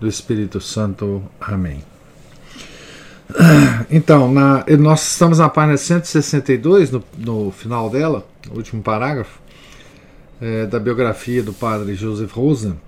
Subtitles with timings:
[0.00, 1.22] do Espírito Santo.
[1.40, 1.82] Amém.
[3.90, 9.40] Então, na, nós estamos na página 162, no, no final dela, no último parágrafo,
[10.40, 12.78] é, da biografia do padre Joseph Rosen,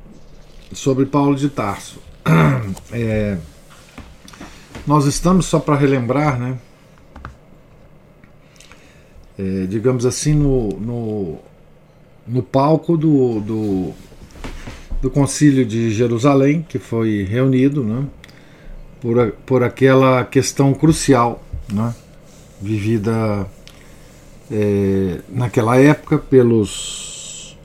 [0.73, 2.00] sobre Paulo de Tarso.
[2.92, 3.38] É,
[4.86, 6.58] nós estamos, só para relembrar, né,
[9.38, 11.38] é, digamos assim, no, no,
[12.27, 13.95] no palco do, do
[15.01, 18.05] do Concílio de Jerusalém, que foi reunido né,
[19.01, 21.42] por, por aquela questão crucial
[21.73, 21.95] né,
[22.61, 23.47] vivida
[24.51, 27.57] é, naquela época pelos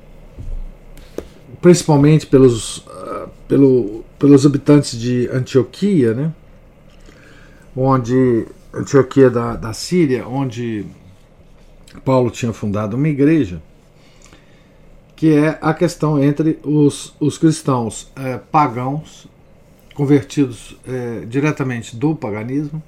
[1.62, 6.32] principalmente pelos, uh, pelo, pelos habitantes de Antioquia, né,
[7.76, 10.86] onde Antioquia da, da Síria, onde
[12.04, 13.60] Paulo tinha fundado uma igreja
[15.16, 19.28] que é a questão entre os, os cristãos é, pagãos,
[19.94, 22.84] convertidos é, diretamente do paganismo,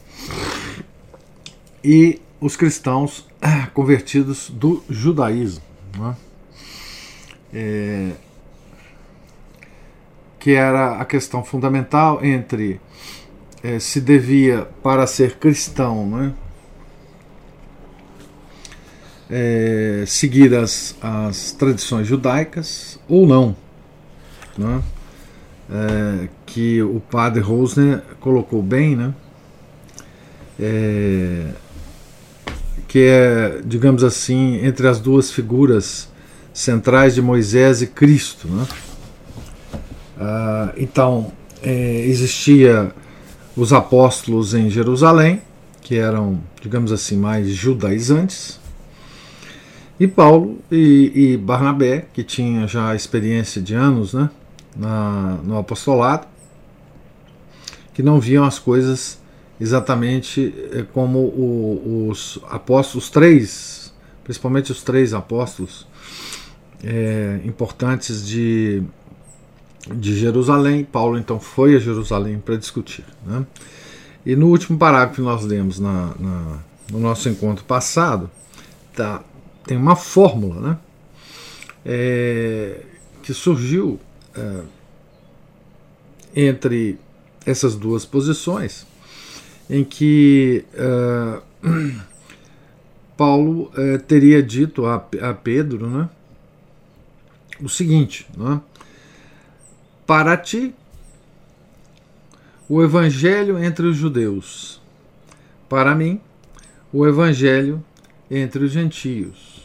[1.83, 5.63] e os cristãos é, convertidos do judaísmo.
[5.97, 6.15] Né?
[7.53, 8.11] É,
[10.39, 12.79] que era a questão fundamental entre
[13.63, 16.33] é, se devia, para ser cristão, né,
[19.29, 23.55] é, seguir as, as tradições judaicas ou não.
[24.57, 24.81] Né?
[25.69, 29.13] É, que o padre Rosner colocou bem, né?
[30.59, 31.51] É,
[32.87, 36.09] que é, digamos assim, entre as duas figuras
[36.53, 38.47] centrais de Moisés e Cristo.
[38.47, 38.65] Né?
[40.19, 42.91] Ah, então, é, existia
[43.55, 45.41] os apóstolos em Jerusalém,
[45.81, 48.59] que eram, digamos assim, mais judaizantes,
[49.99, 54.29] e Paulo e, e Barnabé, que tinha já experiência de anos né,
[54.75, 56.27] na, no apostolado,
[57.93, 59.19] que não viam as coisas
[59.59, 63.93] exatamente eh, como o, os apóstolos, os três,
[64.23, 65.87] principalmente os três apóstolos
[66.83, 68.83] é, importantes de,
[69.95, 70.83] de Jerusalém.
[70.83, 73.03] Paulo então foi a Jerusalém para discutir.
[73.25, 73.45] Né?
[74.23, 76.59] E no último parágrafo que nós lemos na, na,
[76.91, 78.29] no nosso encontro passado,
[78.95, 79.23] tá,
[79.67, 80.77] tem uma fórmula né,
[81.85, 82.81] é,
[83.21, 83.99] que surgiu
[84.33, 84.61] é,
[86.33, 86.97] entre
[87.45, 88.87] essas duas posições,
[89.69, 91.41] em que é,
[93.17, 96.09] Paulo é, teria dito a, a Pedro né,
[97.59, 98.61] o seguinte: né,
[100.05, 100.73] para ti,
[102.69, 104.81] o evangelho entre os judeus,
[105.67, 106.21] para mim,
[106.93, 107.83] o evangelho
[108.29, 109.56] entre os gentios.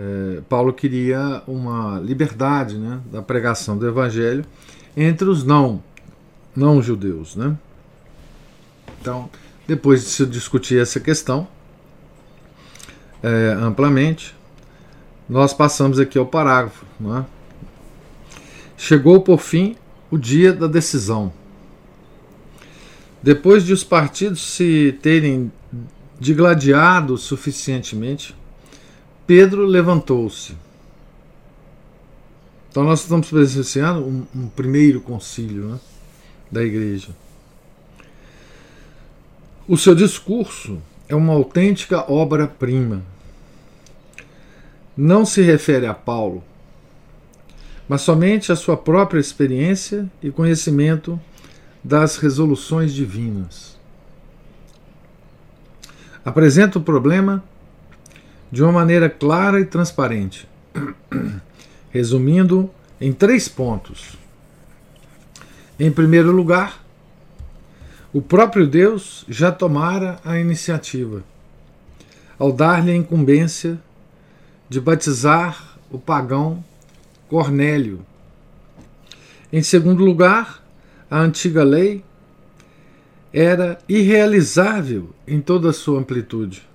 [0.00, 4.44] É, Paulo queria uma liberdade né, da pregação do evangelho
[4.96, 5.82] entre os não,
[6.54, 7.34] não judeus.
[7.34, 7.56] Né?
[9.00, 9.28] Então,
[9.66, 11.48] depois de se discutir essa questão
[13.20, 14.36] é, amplamente,
[15.28, 16.86] nós passamos aqui ao parágrafo.
[17.00, 17.26] Né?
[18.76, 19.74] Chegou por fim
[20.12, 21.32] o dia da decisão.
[23.20, 25.50] Depois de os partidos se terem
[26.20, 28.37] digladiado suficientemente,
[29.28, 30.56] Pedro levantou-se.
[32.70, 35.80] Então nós estamos presenciando um, um primeiro concílio né,
[36.50, 37.10] da igreja.
[39.68, 40.80] O seu discurso
[41.10, 43.02] é uma autêntica obra-prima.
[44.96, 46.42] Não se refere a Paulo,
[47.86, 51.20] mas somente à sua própria experiência e conhecimento
[51.84, 53.78] das resoluções divinas.
[56.24, 57.44] Apresenta o problema
[58.50, 60.48] de uma maneira clara e transparente.
[61.90, 64.16] Resumindo em três pontos.
[65.78, 66.84] Em primeiro lugar,
[68.12, 71.22] o próprio Deus já tomara a iniciativa,
[72.38, 73.78] ao dar-lhe a incumbência
[74.68, 76.64] de batizar o pagão
[77.28, 78.04] Cornélio.
[79.52, 80.62] Em segundo lugar,
[81.10, 82.02] a antiga lei
[83.32, 86.68] era irrealizável em toda a sua amplitude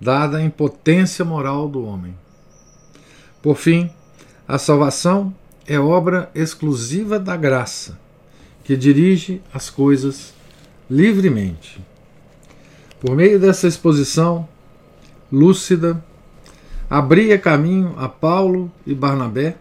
[0.00, 2.14] dada a impotência moral do homem.
[3.42, 3.90] Por fim,
[4.48, 5.34] a salvação
[5.66, 7.98] é obra exclusiva da graça,
[8.64, 10.34] que dirige as coisas
[10.90, 11.80] livremente.
[13.00, 14.48] Por meio dessa exposição
[15.30, 16.02] lúcida,
[16.88, 19.56] abria caminho a Paulo e Barnabé,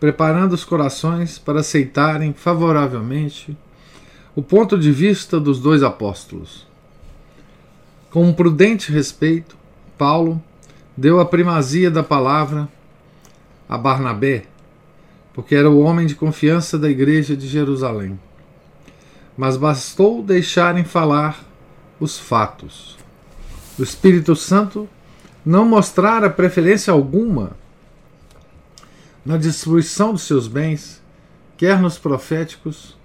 [0.00, 3.56] preparando os corações para aceitarem favoravelmente
[4.34, 6.66] o ponto de vista dos dois apóstolos.
[8.10, 9.56] Com um prudente respeito,
[9.96, 10.42] Paulo
[10.96, 12.68] deu a primazia da palavra
[13.68, 14.46] a Barnabé,
[15.32, 18.18] porque era o homem de confiança da igreja de Jerusalém.
[19.36, 21.44] Mas bastou deixarem falar
[22.00, 22.98] os fatos.
[23.78, 24.88] O Espírito Santo
[25.46, 27.52] não mostrara preferência alguma
[29.24, 31.00] na distribuição dos seus bens,
[31.56, 32.98] quer nos proféticos,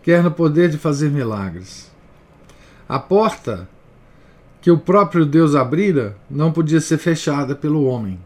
[0.00, 1.90] quer no poder de fazer milagres.
[2.88, 3.68] A porta
[4.64, 8.18] que o próprio Deus abrira não podia ser fechada pelo homem.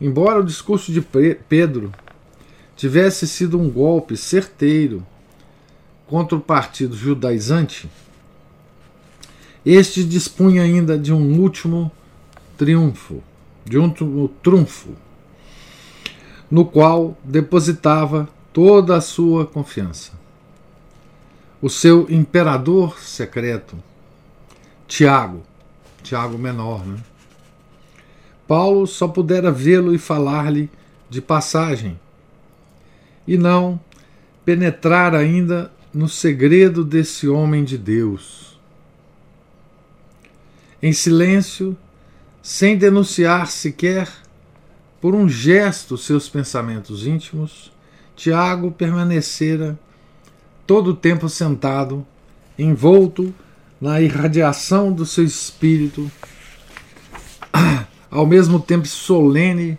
[0.00, 1.92] Embora o discurso de Pedro
[2.74, 5.06] tivesse sido um golpe certeiro
[6.08, 7.88] contra o partido judaizante,
[9.64, 11.92] este dispunha ainda de um último
[12.58, 13.22] triunfo,
[13.64, 13.88] de um
[14.42, 14.96] trunfo,
[16.50, 20.10] no qual depositava toda a sua confiança.
[21.62, 23.76] O seu imperador secreto,
[24.90, 25.44] Tiago,
[26.02, 26.98] Tiago menor, né?
[28.48, 30.68] Paulo só pudera vê-lo e falar-lhe
[31.08, 31.98] de passagem,
[33.24, 33.78] e não
[34.44, 38.58] penetrar ainda no segredo desse homem de Deus.
[40.82, 41.76] Em silêncio,
[42.42, 44.10] sem denunciar sequer
[45.00, 47.72] por um gesto seus pensamentos íntimos,
[48.16, 49.78] Tiago permanecera
[50.66, 52.04] todo o tempo sentado,
[52.58, 53.32] envolto
[53.80, 56.10] na irradiação do seu espírito
[58.10, 59.78] ao mesmo tempo solene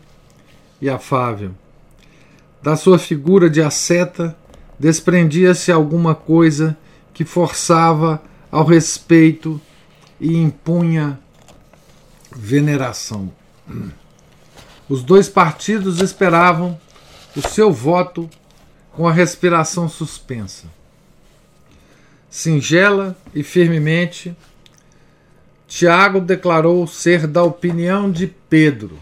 [0.81, 1.51] e afável.
[2.63, 4.35] Da sua figura de asceta
[4.79, 6.77] desprendia-se alguma coisa
[7.13, 8.21] que forçava
[8.51, 9.59] ao respeito
[10.19, 11.19] e impunha
[12.35, 13.31] veneração.
[14.87, 16.79] Os dois partidos esperavam
[17.35, 18.29] o seu voto
[18.93, 20.67] com a respiração suspensa.
[22.31, 24.33] Singela e firmemente,
[25.67, 28.97] Tiago declarou ser da opinião de Pedro.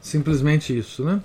[0.00, 1.20] Simplesmente isso, né?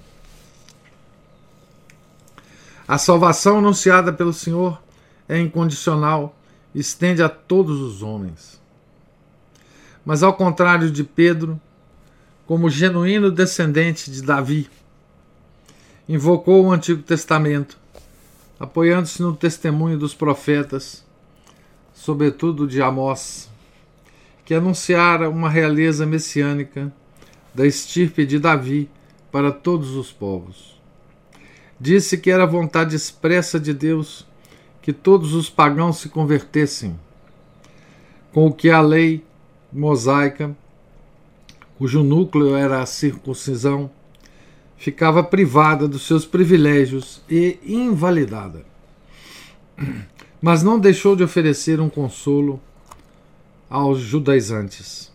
[2.87, 4.81] A salvação anunciada pelo Senhor
[5.29, 6.35] é incondicional
[6.73, 8.59] estende a todos os homens.
[10.03, 11.61] Mas, ao contrário de Pedro,
[12.47, 14.67] como genuíno descendente de Davi,
[16.09, 17.84] invocou o Antigo Testamento,
[18.59, 21.05] apoiando-se no testemunho dos profetas
[21.95, 23.49] sobretudo de Amós,
[24.43, 26.93] que anunciara uma realeza messiânica
[27.53, 28.89] da estirpe de Davi
[29.31, 30.79] para todos os povos.
[31.79, 34.27] Disse que era vontade expressa de Deus
[34.81, 36.99] que todos os pagãos se convertessem,
[38.31, 39.23] com o que a lei
[39.71, 40.55] mosaica,
[41.77, 43.89] cujo núcleo era a circuncisão,
[44.77, 48.65] ficava privada dos seus privilégios e invalidada
[50.41, 52.61] mas não deixou de oferecer um consolo
[53.69, 55.11] aos judaizantes,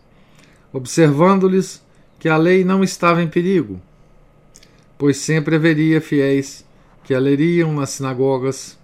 [0.73, 1.83] observando-lhes
[2.19, 3.81] que a lei não estava em perigo,
[4.99, 6.65] pois sempre haveria fiéis
[7.05, 8.79] que a leriam nas sinagogas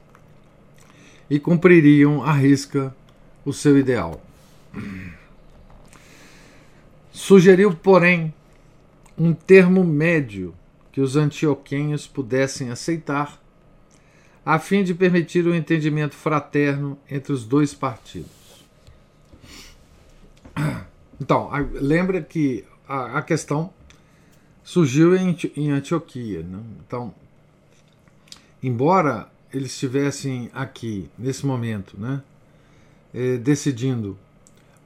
[1.29, 2.95] e cumpririam à risca
[3.45, 4.23] o seu ideal.
[7.11, 8.33] Sugeriu, porém,
[9.19, 10.55] um termo médio
[10.97, 13.39] que os antioquenhos pudessem aceitar
[14.43, 18.31] a fim de permitir o entendimento fraterno entre os dois partidos.
[21.21, 23.73] Então, lembra que a, questão
[24.65, 26.43] surgiu em, Antioquia.
[26.43, 26.61] Né?
[26.87, 27.15] Então,
[28.63, 32.23] embora eles estivessem aqui, nesse momento, né,
[33.13, 34.17] eh, decidindo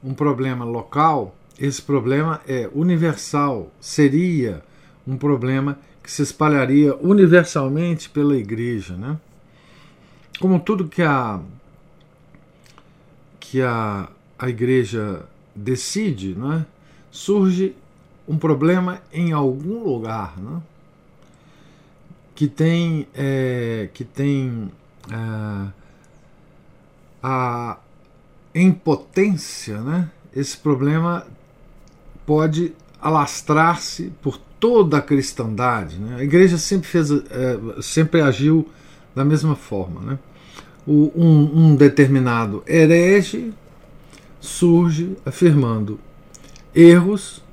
[0.03, 4.61] um problema local, esse problema é universal, seria
[5.07, 5.79] um problema
[6.11, 8.97] que se espalharia universalmente pela igreja.
[8.97, 9.17] Né?
[10.41, 11.39] como tudo que a
[13.39, 15.23] que a, a igreja
[15.55, 16.65] decide, né,
[17.11, 17.75] surge
[18.27, 20.61] um problema em algum lugar, né,
[22.33, 24.71] que tem é, que tem
[25.11, 25.67] é,
[27.21, 27.77] a
[28.55, 31.27] impotência, né, esse problema
[32.25, 35.97] pode alastrar-se por toda a cristandade.
[35.97, 36.17] Né?
[36.19, 38.69] A igreja sempre fez, é, sempre agiu
[39.13, 40.19] da mesma forma, né?
[40.85, 43.51] o, um, um determinado herege
[44.39, 45.99] surge afirmando
[46.73, 47.43] erros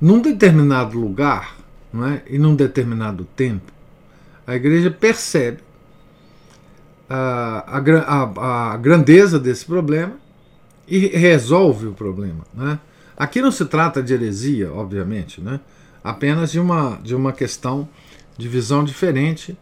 [0.00, 1.56] num determinado lugar
[1.92, 2.22] não é?
[2.28, 3.72] e num determinado tempo.
[4.46, 5.58] A igreja percebe
[7.08, 10.12] a, a, a, grandeza desse problema
[10.86, 12.44] e resolve o problema.
[12.52, 12.78] Né?
[13.16, 15.60] Aqui não se trata de heresia, obviamente, né?
[16.04, 17.88] Apenas de uma, de uma questão
[18.36, 19.56] de visão diferente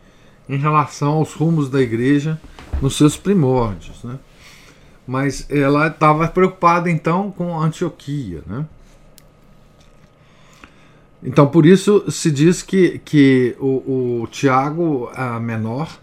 [0.48, 2.40] em relação aos rumos da igreja
[2.80, 4.02] nos seus primórdios.
[4.02, 4.18] Né?
[5.06, 8.42] Mas ela estava preocupada então com Antioquia.
[8.44, 8.66] Né?
[11.22, 15.96] Então, por isso se diz que, que o, o Tiago a menor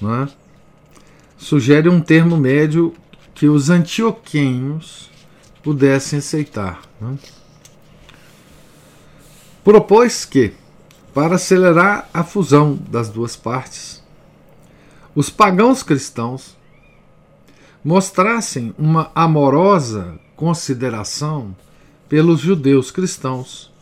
[0.00, 0.28] né,
[1.36, 2.94] sugere um termo médio
[3.34, 5.10] que os antioquenhos
[5.62, 6.82] pudessem aceitar.
[7.00, 7.16] Né?
[9.70, 10.52] Propôs que,
[11.14, 14.02] para acelerar a fusão das duas partes,
[15.14, 16.56] os pagãos cristãos
[17.84, 21.54] mostrassem uma amorosa consideração
[22.08, 23.72] pelos judeus cristãos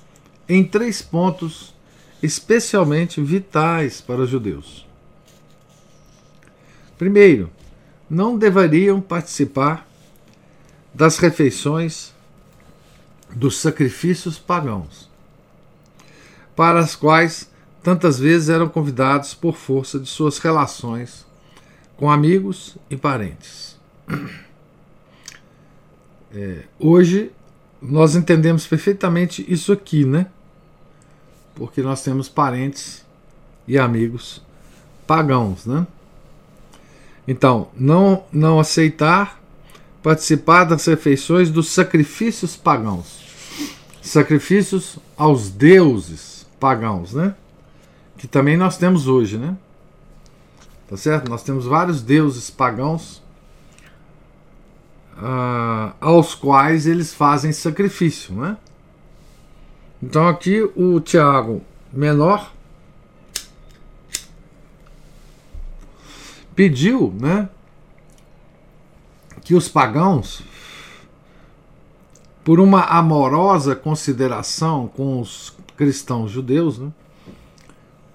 [0.46, 1.74] em três pontos
[2.22, 4.86] especialmente vitais para os judeus.
[6.98, 7.48] Primeiro,
[8.10, 9.88] não deveriam participar
[10.92, 12.12] das refeições
[13.34, 15.08] dos sacrifícios pagãos,
[16.58, 17.48] para as quais
[17.84, 21.24] tantas vezes eram convidados por força de suas relações
[21.96, 23.78] com amigos e parentes.
[26.30, 27.32] É, hoje
[27.80, 30.26] nós entendemos perfeitamente isso aqui, né?
[31.54, 33.02] porque nós temos parentes
[33.66, 34.42] e amigos
[35.06, 35.86] pagãos, né?
[37.26, 39.42] Então, não, não aceitar
[40.02, 43.24] participar das refeições dos sacrifícios pagãos.
[44.02, 47.34] Sacrifícios aos deuses pagãos, né?
[48.16, 49.56] Que também nós temos hoje, né?
[50.88, 51.28] Tá certo?
[51.28, 53.22] Nós temos vários deuses pagãos
[55.18, 58.56] uh, aos quais eles fazem sacrifício, né?
[60.02, 61.60] Então aqui o Tiago
[61.92, 62.52] menor
[66.54, 67.48] pediu, né,
[69.42, 70.42] que os pagãos
[72.44, 76.90] por uma amorosa consideração com os cristãos judeus, né,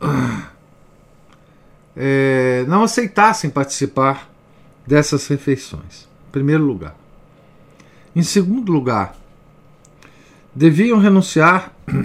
[1.96, 4.30] é, não aceitassem participar
[4.86, 6.10] dessas refeições.
[6.28, 6.94] Em primeiro lugar.
[8.14, 9.16] Em segundo lugar,
[10.54, 11.72] deviam renunciar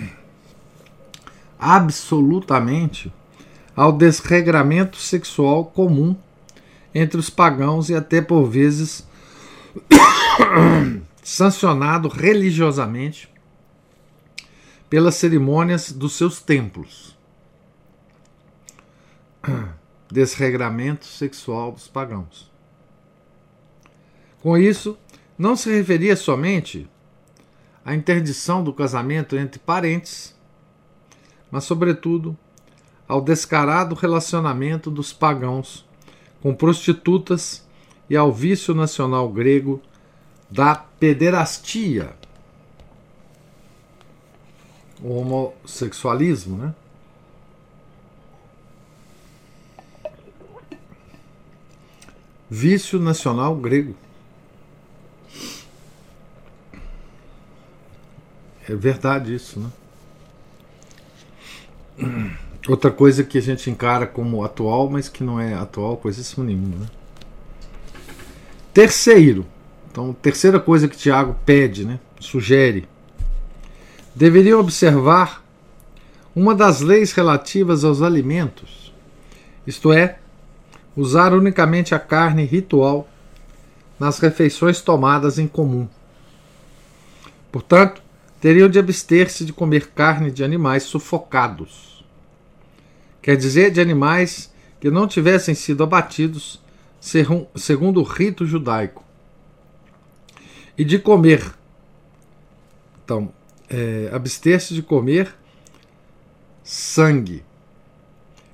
[1.58, 3.12] absolutamente
[3.74, 6.16] ao desregramento sexual comum
[6.94, 9.04] entre os pagãos e até por vezes
[11.22, 13.28] sancionado religiosamente
[14.88, 17.16] pelas cerimônias dos seus templos.
[20.10, 22.50] Desregramento sexual dos pagãos.
[24.40, 24.96] Com isso,
[25.36, 26.88] não se referia somente
[27.84, 30.34] a interdição do casamento entre parentes,
[31.50, 32.36] mas, sobretudo,
[33.06, 35.86] ao descarado relacionamento dos pagãos
[36.42, 37.66] com prostitutas
[38.08, 39.80] e ao vício nacional grego
[40.50, 42.14] da pederastia,
[45.02, 46.74] o homossexualismo, né?
[52.50, 53.94] Vício nacional grego.
[58.68, 59.70] É verdade isso, né?
[62.68, 66.76] Outra coisa que a gente encara como atual, mas que não é atual coisíssimo nenhuma.
[66.76, 66.86] Né?
[68.74, 69.46] Terceiro,
[69.90, 72.86] então, terceira coisa que Tiago pede, né, sugere,
[74.14, 75.42] deveriam observar
[76.34, 78.92] uma das leis relativas aos alimentos,
[79.66, 80.18] isto é,
[80.96, 83.08] usar unicamente a carne ritual
[83.98, 85.88] nas refeições tomadas em comum.
[87.50, 88.02] Portanto,
[88.40, 92.04] teriam de abster-se de comer carne de animais sufocados.
[93.20, 96.60] Quer dizer, de animais que não tivessem sido abatidos
[97.00, 99.04] segundo o rito judaico.
[100.76, 101.52] E de comer.
[103.04, 103.32] Então,
[103.68, 105.34] é, abster-se de comer
[106.62, 107.42] sangue.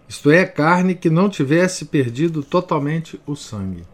[0.09, 3.85] Isto é, carne que não tivesse perdido totalmente o sangue.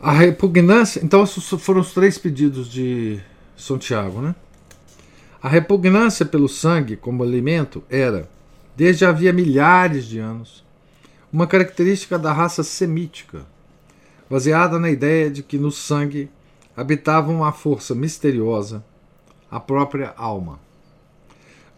[0.00, 1.00] A repugnância.
[1.04, 3.20] Então, esses foram os três pedidos de
[3.56, 4.34] São Tiago, né?
[5.42, 8.28] A repugnância pelo sangue como alimento era,
[8.74, 10.64] desde havia milhares de anos,
[11.32, 13.46] uma característica da raça semítica,
[14.28, 16.30] baseada na ideia de que no sangue
[16.76, 18.84] habitava uma força misteriosa,
[19.50, 20.60] a própria alma.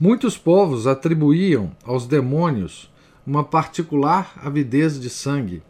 [0.00, 2.90] Muitos povos atribuíam aos demônios
[3.26, 5.62] uma particular avidez de sangue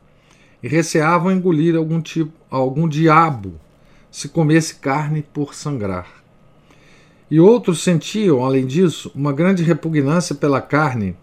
[0.62, 3.54] e receavam engolir algum tipo, algum diabo
[4.10, 6.06] se comesse carne por sangrar.
[7.30, 11.14] E outros sentiam, além disso, uma grande repugnância pela carne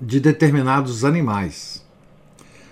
[0.00, 1.84] de determinados animais.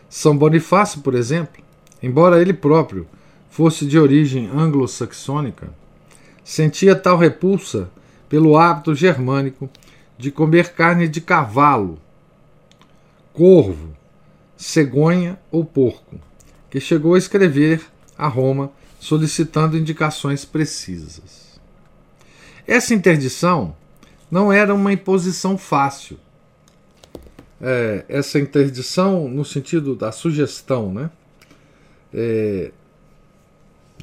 [0.08, 1.62] São Bonifácio, por exemplo,
[2.02, 3.06] embora ele próprio
[3.54, 5.68] fosse de origem anglo-saxônica,
[6.42, 7.88] sentia tal repulsa
[8.28, 9.70] pelo hábito germânico
[10.18, 12.00] de comer carne de cavalo,
[13.32, 13.94] corvo,
[14.56, 16.18] cegonha ou porco,
[16.68, 17.80] que chegou a escrever
[18.18, 21.60] a Roma solicitando indicações precisas.
[22.66, 23.76] Essa interdição
[24.28, 26.18] não era uma imposição fácil.
[27.60, 31.08] É, essa interdição no sentido da sugestão, né?
[32.12, 32.72] É,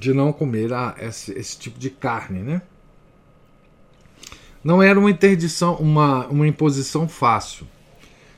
[0.01, 2.63] de não comer ah, esse, esse tipo de carne, né?
[4.63, 7.67] Não era uma interdição, uma, uma imposição fácil.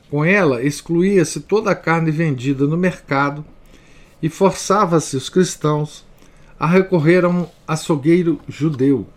[0.09, 3.45] Com ela, excluía-se toda a carne vendida no mercado
[4.21, 6.05] e forçava-se os cristãos
[6.59, 9.07] a recorrer a um açougueiro judeu.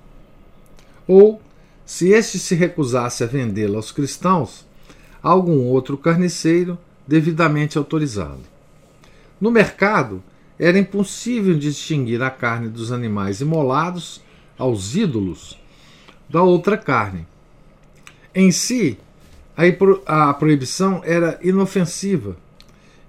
[1.07, 1.43] Ou,
[1.85, 4.65] se este se recusasse a vendê-la aos cristãos,
[5.21, 8.43] a algum outro carniceiro devidamente autorizado.
[9.41, 10.23] No mercado,
[10.59, 14.23] era impossível distinguir a carne dos animais imolados
[14.59, 15.59] aos ídolos
[16.29, 17.27] da outra carne.
[18.35, 18.99] Em si,
[20.07, 22.37] a proibição era inofensiva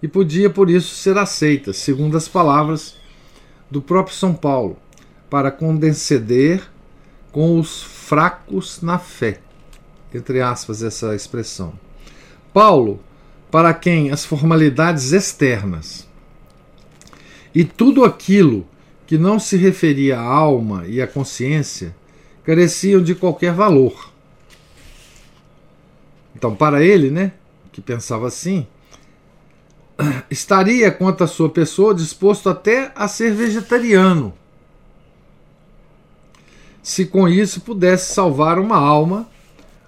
[0.02, 2.96] e podia por isso ser aceita, segundo as palavras
[3.70, 4.78] do próprio São Paulo,
[5.30, 6.62] para condescender
[7.32, 9.40] com os fracos na fé.
[10.14, 11.74] Entre aspas, essa expressão.
[12.54, 13.02] Paulo,
[13.52, 16.07] para quem as formalidades externas
[17.54, 18.66] e tudo aquilo
[19.06, 21.96] que não se referia à alma e à consciência
[22.44, 24.12] careciam de qualquer valor.
[26.36, 27.32] Então, para ele, né,
[27.72, 28.68] que pensava assim,
[30.30, 34.34] estaria quanto à sua pessoa disposto até a ser vegetariano,
[36.84, 39.28] se com isso pudesse salvar uma alma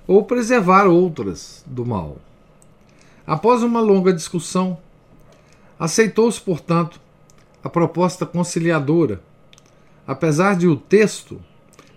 [0.07, 2.17] ou preservar outras do mal.
[3.25, 4.77] Após uma longa discussão,
[5.79, 6.99] aceitou-se, portanto,
[7.63, 9.21] a proposta conciliadora,
[10.07, 11.41] apesar de o texto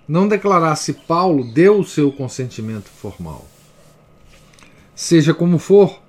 [0.07, 3.46] não declarar se Paulo deu o seu consentimento formal.
[4.94, 6.01] Seja como for,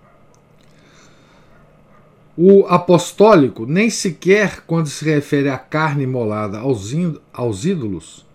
[2.35, 6.91] o apostólico nem sequer, quando se refere à carne imolada aos,
[7.31, 8.25] aos ídolos,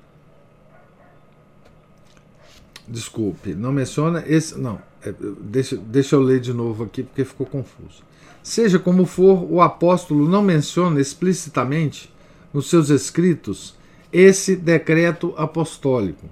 [2.86, 4.58] desculpe, não menciona esse.
[4.58, 8.07] Não, é, deixa, deixa eu ler de novo aqui porque ficou confuso.
[8.42, 12.10] Seja como for, o apóstolo não menciona explicitamente
[12.52, 13.74] nos seus escritos
[14.12, 16.26] esse decreto apostólico,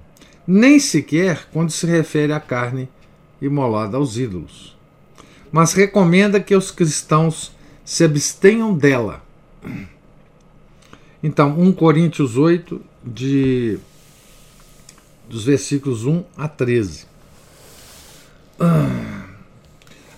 [0.47, 2.89] nem sequer quando se refere à carne
[3.41, 4.77] imolada aos ídolos,
[5.53, 7.53] mas recomenda que os cristãos
[7.85, 9.23] se abstenham dela.
[11.23, 13.79] Então, 1 Coríntios 8, de,
[15.29, 17.07] dos versículos 1 a 13.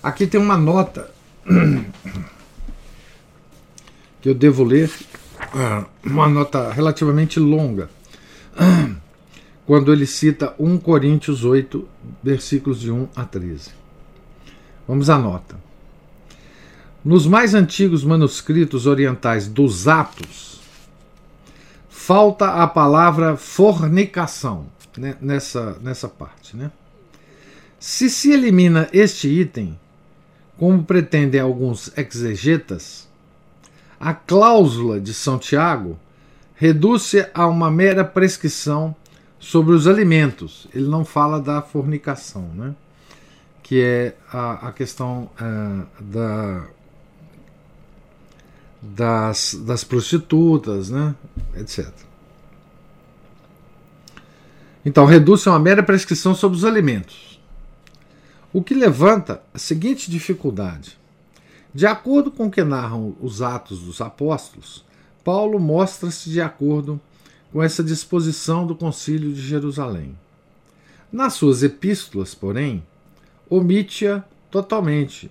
[0.01, 1.11] Aqui tem uma nota
[4.21, 4.91] que eu devo ler
[5.53, 7.89] ah, uma nota relativamente longa,
[9.65, 11.87] quando ele cita 1 Coríntios 8,
[12.23, 13.71] versículos de 1 a 13.
[14.87, 15.55] Vamos à nota.
[17.03, 20.59] Nos mais antigos manuscritos orientais dos Atos,
[21.89, 24.65] falta a palavra fornicação
[24.97, 26.57] né, nessa, nessa parte.
[26.57, 26.71] Né?
[27.79, 29.79] Se se elimina este item,
[30.59, 33.07] como pretendem alguns exegetas,
[33.97, 35.97] a cláusula de São Tiago
[36.53, 38.93] reduz-se a uma mera prescrição
[39.39, 40.67] sobre os alimentos.
[40.75, 42.75] Ele não fala da fornicação, né?
[43.63, 46.67] que é a, a questão uh, da,
[48.81, 51.15] das, das prostitutas, né?
[51.55, 51.87] etc.
[54.83, 57.28] Então, reduz-se a uma mera prescrição sobre os alimentos.
[58.51, 60.97] O que levanta a seguinte dificuldade.
[61.71, 64.83] De acordo com o que narram os Atos dos Apóstolos,
[65.23, 66.99] Paulo mostra-se de acordo
[67.51, 70.17] com essa disposição do Concílio de Jerusalém.
[71.11, 72.83] Nas suas epístolas, porém,
[73.47, 75.29] omite-a totalmente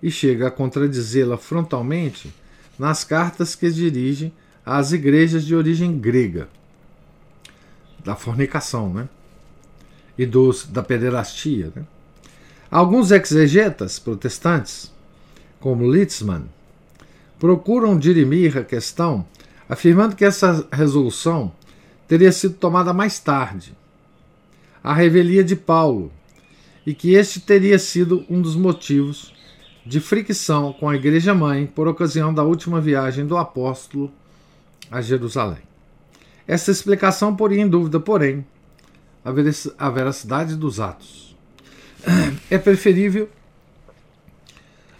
[0.00, 2.32] e chega a contradizê-la frontalmente
[2.78, 4.32] nas cartas que dirige
[4.64, 6.48] às igrejas de origem grega,
[8.04, 9.08] da fornicação, né?
[10.16, 11.72] E dos, da pederastia.
[11.74, 11.84] Né?
[12.74, 14.92] Alguns exegetas protestantes
[15.60, 16.46] como Litzmann,
[17.38, 19.24] procuram dirimir a questão
[19.68, 21.52] afirmando que essa resolução
[22.08, 23.76] teria sido tomada mais tarde,
[24.82, 26.10] à revelia de Paulo,
[26.84, 29.32] e que este teria sido um dos motivos
[29.86, 34.10] de fricção com a Igreja Mãe por ocasião da última viagem do apóstolo
[34.90, 35.62] a Jerusalém.
[36.44, 38.44] Essa explicação poria em dúvida, porém,
[39.78, 41.33] a veracidade dos atos.
[42.50, 43.28] É preferível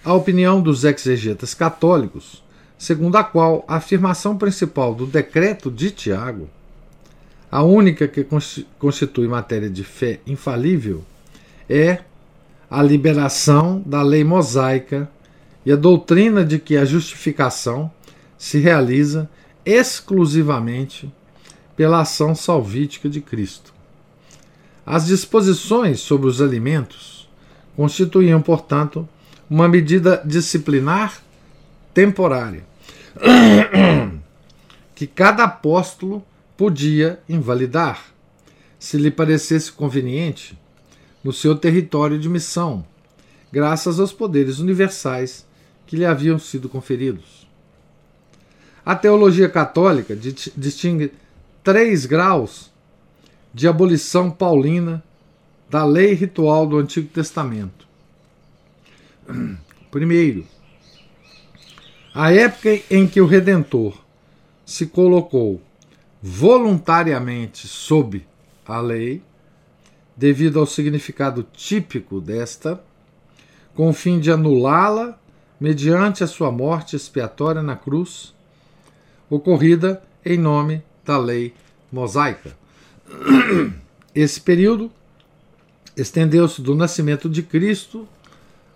[0.05, 2.43] a opinião dos exegetas católicos,
[2.79, 6.49] segundo a qual a afirmação principal do decreto de Tiago,
[7.51, 8.27] a única que
[8.79, 11.05] constitui matéria de fé infalível,
[11.69, 12.01] é
[12.71, 15.09] a liberação da lei mosaica
[15.65, 17.91] e a doutrina de que a justificação
[18.37, 19.31] se realiza
[19.65, 21.13] exclusivamente
[21.77, 23.74] pela ação salvítica de Cristo.
[24.87, 27.29] As disposições sobre os alimentos
[27.77, 29.09] constituíam, portanto,
[29.49, 31.23] uma medida disciplinar
[31.93, 32.65] temporária
[34.95, 36.25] que cada apóstolo
[36.57, 38.05] podia invalidar,
[38.79, 40.59] se lhe parecesse conveniente,
[41.23, 42.85] no seu território de missão,
[43.51, 45.47] graças aos poderes universais
[45.87, 47.49] que lhe haviam sido conferidos.
[48.85, 51.13] A teologia católica distingue
[51.63, 52.71] três graus
[53.55, 55.03] de abolição paulina
[55.71, 57.87] da lei ritual do Antigo Testamento.
[59.93, 60.45] Primeiro,
[62.13, 63.97] a época em que o Redentor
[64.67, 65.63] se colocou
[66.21, 68.27] voluntariamente sob
[68.67, 69.23] a lei,
[70.17, 72.83] devido ao significado típico desta,
[73.75, 75.19] com o fim de anulá-la
[75.61, 78.35] mediante a sua morte expiatória na cruz,
[79.31, 81.55] ocorrida em nome da lei
[81.93, 82.64] mosaica.
[84.15, 84.91] Esse período
[85.97, 88.09] estendeu-se do nascimento de Cristo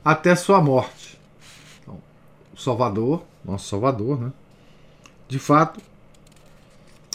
[0.05, 1.19] até sua morte.
[1.83, 2.01] Então,
[2.53, 4.33] o Salvador, nosso Salvador, né,
[5.29, 5.81] de fato,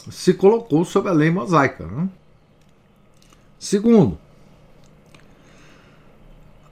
[0.10, 1.86] se colocou sob a lei mosaica.
[1.86, 2.10] Né?
[3.58, 4.18] Segundo,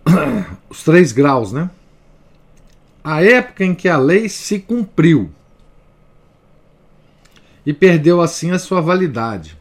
[0.69, 1.69] os três graus, né?
[3.03, 5.31] A época em que a lei se cumpriu
[7.65, 9.57] e perdeu assim a sua validade.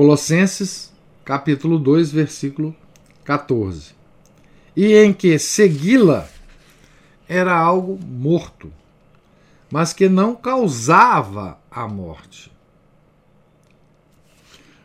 [0.00, 0.90] Colossenses,
[1.26, 2.74] capítulo 2, versículo
[3.22, 3.94] 14
[4.74, 6.26] e em que segui-la
[7.28, 8.72] era algo morto,
[9.70, 12.50] mas que não causava a morte.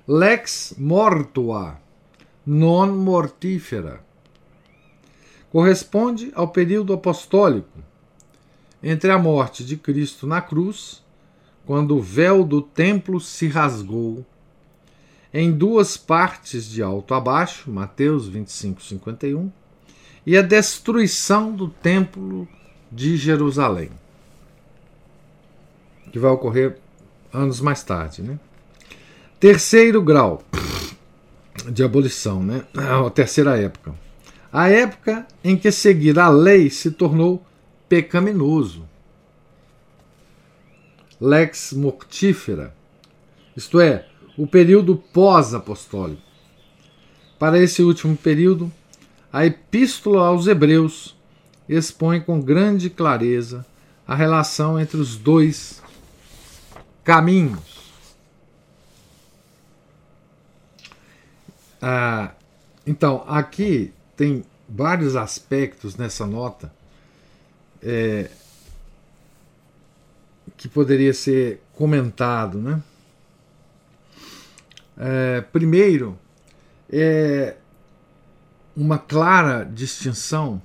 [0.06, 1.80] Lex mortua,
[2.46, 4.04] non mortífera.
[5.50, 7.80] Corresponde ao período apostólico
[8.84, 11.02] entre a morte de Cristo na cruz,
[11.66, 14.26] quando o véu do templo se rasgou
[15.38, 19.52] em duas partes de alto a baixo, Mateus 25, 51,
[20.26, 22.48] e a destruição do Templo
[22.90, 23.92] de Jerusalém,
[26.10, 26.78] que vai ocorrer
[27.34, 28.22] anos mais tarde.
[28.22, 28.40] Né?
[29.38, 30.42] Terceiro grau
[31.70, 32.64] de abolição, né?
[32.74, 33.94] a terceira época.
[34.54, 37.46] A época em que seguir a lei se tornou
[37.90, 38.88] pecaminoso.
[41.20, 42.74] Lex mortífera,
[43.54, 46.22] isto é, o período pós-apostólico.
[47.40, 48.72] Para esse último período,
[49.32, 51.16] a Epístola aos Hebreus
[51.68, 53.66] expõe com grande clareza
[54.08, 55.82] a relação entre os dois
[57.04, 57.76] caminhos.
[61.82, 62.32] Ah,
[62.86, 66.74] então, aqui tem vários aspectos nessa nota
[67.82, 68.30] é,
[70.58, 72.82] que poderia ser comentado, né?
[74.98, 76.18] É, primeiro,
[76.90, 77.56] é,
[78.76, 80.62] uma clara distinção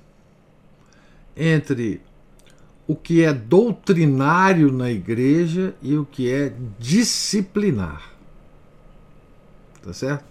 [1.36, 2.00] entre
[2.86, 8.10] o que é doutrinário na igreja e o que é disciplinar.
[9.82, 10.24] Tá certo?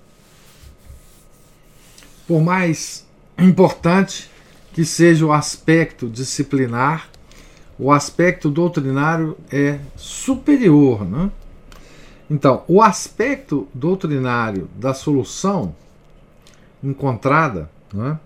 [2.28, 3.08] Por mais
[3.38, 4.30] importante
[4.74, 7.10] que seja o aspecto disciplinar,
[7.78, 11.32] o aspecto doutrinário é superior, né?
[12.30, 15.76] Então, o aspecto doutrinário da solução
[16.84, 18.20] encontrada né,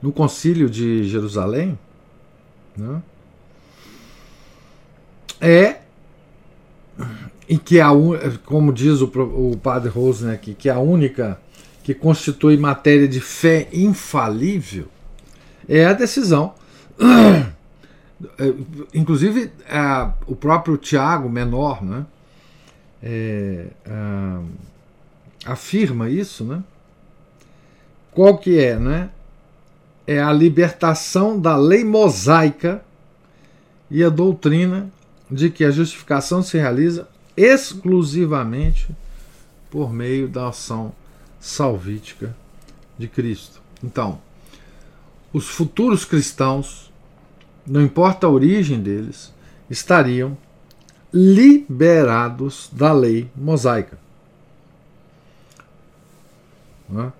[0.00, 1.78] no Concílio de Jerusalém
[2.76, 3.02] né,
[5.40, 5.80] é
[7.48, 7.88] em que a
[8.44, 11.40] como diz o, o padre Rosner aqui, que a única
[11.82, 14.86] que constitui matéria de fé infalível
[15.68, 16.54] é a decisão.
[18.94, 22.06] Inclusive, é, o próprio Tiago, menor, né,
[23.02, 24.38] é, é,
[25.44, 26.62] afirma isso, né?
[28.12, 29.10] Qual que é, né?
[30.06, 32.84] É a libertação da lei mosaica
[33.90, 34.90] e a doutrina
[35.30, 38.88] de que a justificação se realiza exclusivamente
[39.70, 40.92] por meio da ação
[41.40, 42.36] salvítica
[42.98, 43.60] de Cristo.
[43.82, 44.20] Então,
[45.32, 46.91] os futuros cristãos,
[47.66, 49.32] não importa a origem deles,
[49.70, 50.36] estariam
[51.12, 53.98] liberados da lei mosaica.
[56.88, 57.12] Né?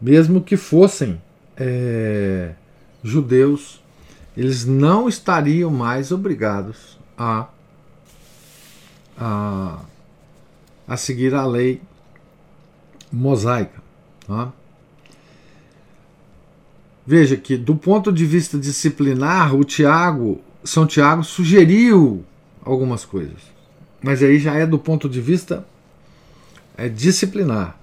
[0.00, 1.20] Mesmo que fossem
[1.56, 2.54] é,
[3.02, 3.80] judeus,
[4.36, 7.48] eles não estariam mais obrigados a,
[9.16, 9.80] a,
[10.86, 11.80] a seguir a lei
[13.10, 13.82] mosaica.
[14.26, 14.52] Tá?
[17.06, 22.24] Veja que, do ponto de vista disciplinar, o Tiago, São Tiago sugeriu
[22.64, 23.40] algumas coisas,
[24.02, 25.64] mas aí já é do ponto de vista
[26.76, 27.78] é, disciplinar.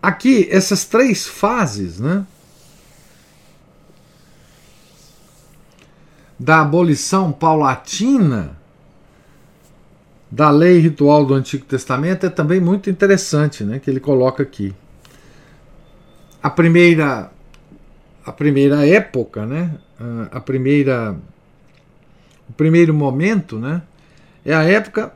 [0.00, 2.24] Aqui, essas três fases, né?
[6.38, 8.56] Da abolição paulatina
[10.30, 13.78] da lei ritual do Antigo Testamento é também muito interessante, né?
[13.78, 14.74] Que ele coloca aqui.
[16.42, 17.30] A primeira,
[18.24, 19.78] a primeira época, né?
[20.30, 21.16] A primeira,
[22.48, 23.82] o primeiro momento, né?
[24.44, 25.12] É a época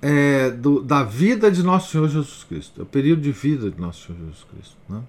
[0.00, 3.80] é, do, da vida de Nosso Senhor Jesus Cristo, é o período de vida de
[3.80, 4.76] Nosso Senhor Jesus Cristo.
[4.88, 5.02] Né?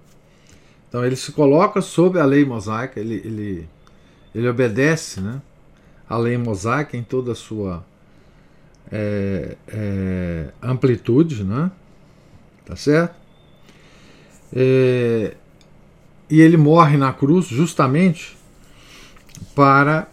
[0.87, 3.69] Então ele se coloca sob a lei mosaica, ele, ele,
[4.33, 5.41] ele obedece né,
[6.09, 7.85] a lei mosaica em toda a sua
[8.91, 11.71] é, é, amplitude, né?
[12.65, 13.15] tá certo?
[14.51, 15.35] É,
[16.29, 18.37] e ele morre na cruz justamente
[19.55, 20.07] para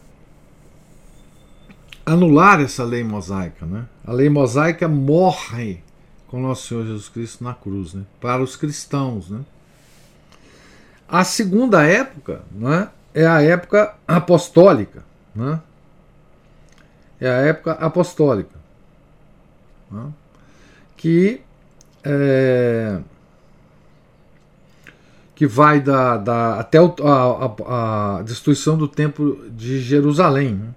[2.04, 3.66] anular essa lei mosaica.
[3.66, 3.84] Né?
[4.04, 5.82] A lei mosaica morre
[6.28, 8.04] com nosso Senhor Jesus Cristo na cruz, né?
[8.20, 9.28] para os cristãos.
[9.28, 9.40] Né?
[11.08, 15.04] A segunda época né, é a época apostólica.
[15.34, 15.60] Né?
[17.20, 18.56] É a época apostólica.
[19.90, 20.12] Né?
[20.96, 21.40] Que,
[22.02, 23.00] é,
[25.36, 30.54] que vai da, da, até o, a, a, destruição do Templo de Jerusalém.
[30.54, 30.68] Né?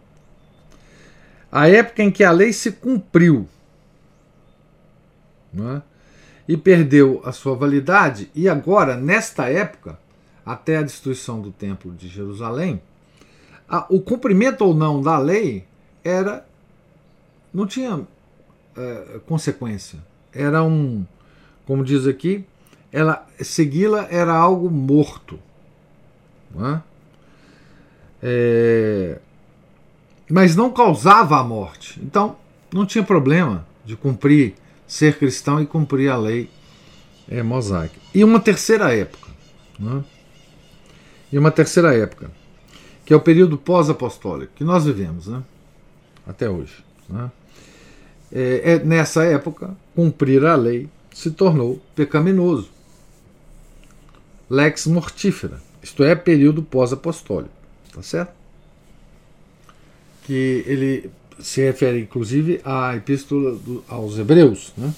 [1.52, 3.48] a época em que a lei se cumpriu
[5.58, 5.82] é?
[6.48, 9.98] e perdeu a sua validade, e agora, nesta época,
[10.46, 12.82] até a destruição do Templo de Jerusalém,
[13.68, 15.64] a, o cumprimento ou não da lei
[16.04, 16.46] era
[17.54, 18.06] não tinha
[18.76, 20.00] é, consequência.
[20.34, 21.06] Era um,
[21.66, 22.46] como diz aqui,
[22.92, 25.40] ela segui-la era algo morto.
[26.54, 26.82] Não é?
[28.22, 29.20] É,
[30.30, 32.00] mas não causava a morte.
[32.04, 32.36] Então,
[32.74, 34.56] não tinha problema de cumprir,
[34.88, 36.50] ser cristão e cumprir a lei
[37.28, 37.96] é, mosaica.
[38.14, 39.30] E uma terceira época.
[39.80, 40.04] Né?
[41.32, 42.32] E uma terceira época,
[43.06, 45.42] que é o período pós-apostólico, que nós vivemos né?
[46.28, 46.84] até hoje.
[47.08, 47.32] Né?
[48.32, 52.70] É, é, nessa época, cumprir a lei se tornou pecaminoso.
[54.50, 57.54] Lex mortífera, isto é, período pós-apostólico.
[57.94, 58.40] Tá certo?
[60.30, 61.10] que ele
[61.40, 64.94] se refere inclusive à epístola do, aos Hebreus, né?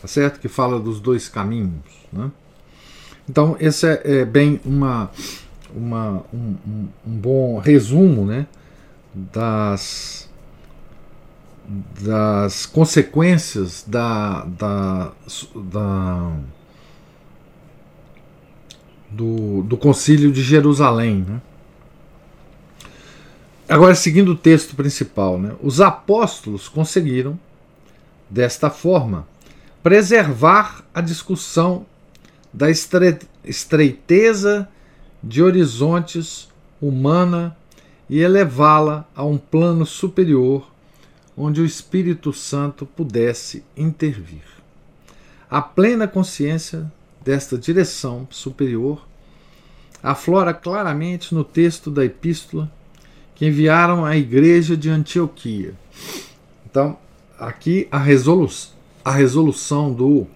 [0.00, 0.40] Tá certo?
[0.40, 2.30] Que fala dos dois caminhos, né?
[3.28, 5.10] Então, esse é, é bem uma,
[5.74, 8.46] uma, um, um, um, bom resumo né,
[9.14, 10.30] das,
[12.00, 15.12] das consequências da, da,
[15.56, 16.36] da,
[19.14, 21.24] do, do concílio de Jerusalém.
[21.26, 21.40] Né?
[23.68, 27.38] Agora, seguindo o texto principal, né, os apóstolos conseguiram,
[28.28, 29.26] desta forma,
[29.82, 31.86] preservar a discussão
[32.52, 34.68] da estreiteza
[35.22, 36.48] de horizontes
[36.80, 37.56] humana
[38.08, 40.70] e elevá-la a um plano superior
[41.36, 44.44] onde o Espírito Santo pudesse intervir.
[45.50, 46.90] A plena consciência
[47.24, 49.06] desta direção superior
[50.02, 52.70] aflora claramente no texto da epístola
[53.34, 55.74] que enviaram à igreja de Antioquia.
[56.66, 56.98] Então,
[57.38, 58.50] aqui a, resolu
[59.02, 60.26] a resolução do,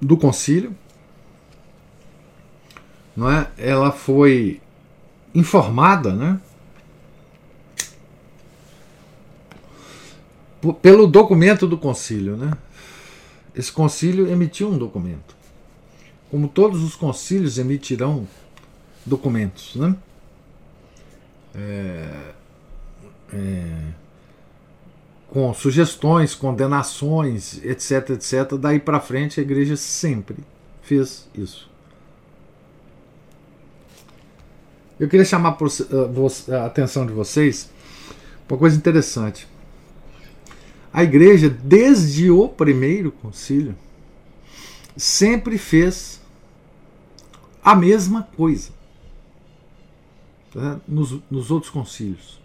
[0.00, 0.74] do concílio,
[3.16, 3.48] não é?
[3.56, 4.60] ela foi
[5.32, 6.40] informada né?
[10.82, 12.36] pelo documento do concílio.
[12.36, 12.52] Né?
[13.54, 15.33] Esse concílio emitiu um documento.
[16.34, 18.26] Como todos os concílios emitirão
[19.06, 19.76] documentos.
[19.76, 19.94] Né?
[21.54, 22.32] é,
[23.32, 23.76] é,
[25.28, 28.54] com sugestões, condenações, etc, etc.
[28.58, 30.36] Daí para frente a igreja sempre
[30.82, 31.70] fez isso.
[34.98, 35.56] Eu queria chamar
[36.50, 37.70] a atenção de vocês
[38.46, 39.48] para uma coisa interessante.
[40.92, 43.74] A igreja, desde o primeiro concílio,
[44.96, 46.20] sempre fez
[47.64, 48.72] a mesma coisa
[50.54, 52.38] né, nos, nos outros concílios.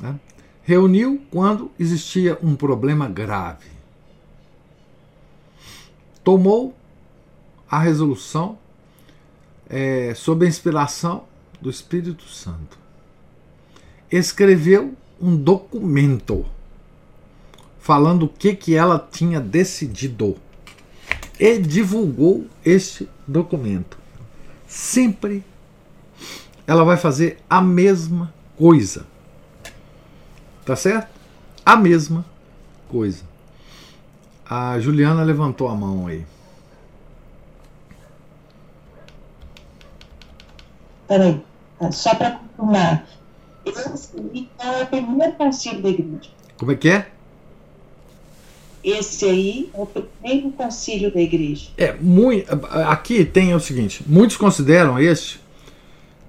[0.00, 0.18] Né?
[0.62, 3.68] Reuniu quando existia um problema grave.
[6.22, 6.76] Tomou
[7.68, 8.58] a resolução
[9.68, 11.24] é, sob a inspiração
[11.60, 12.78] do Espírito Santo.
[14.10, 16.46] Escreveu um documento
[17.78, 20.36] falando o que, que ela tinha decidido
[21.40, 23.98] e divulgou este documento.
[24.66, 25.42] Sempre
[26.66, 29.06] ela vai fazer a mesma coisa.
[30.66, 31.08] Tá certo?
[31.64, 32.26] A mesma
[32.88, 33.24] coisa.
[34.48, 36.26] A Juliana levantou a mão aí.
[41.08, 41.42] Peraí,
[41.90, 43.06] só para confirmar.
[43.64, 44.12] Esse
[44.58, 46.30] é o primeiro concílio da igreja.
[46.58, 47.10] Como é que é?
[48.82, 51.68] Esse aí é o primeiro concílio da igreja.
[51.76, 52.46] É, muito,
[52.86, 55.40] aqui tem o seguinte: muitos consideram este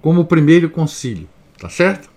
[0.01, 2.09] como o primeiro concílio, tá certo?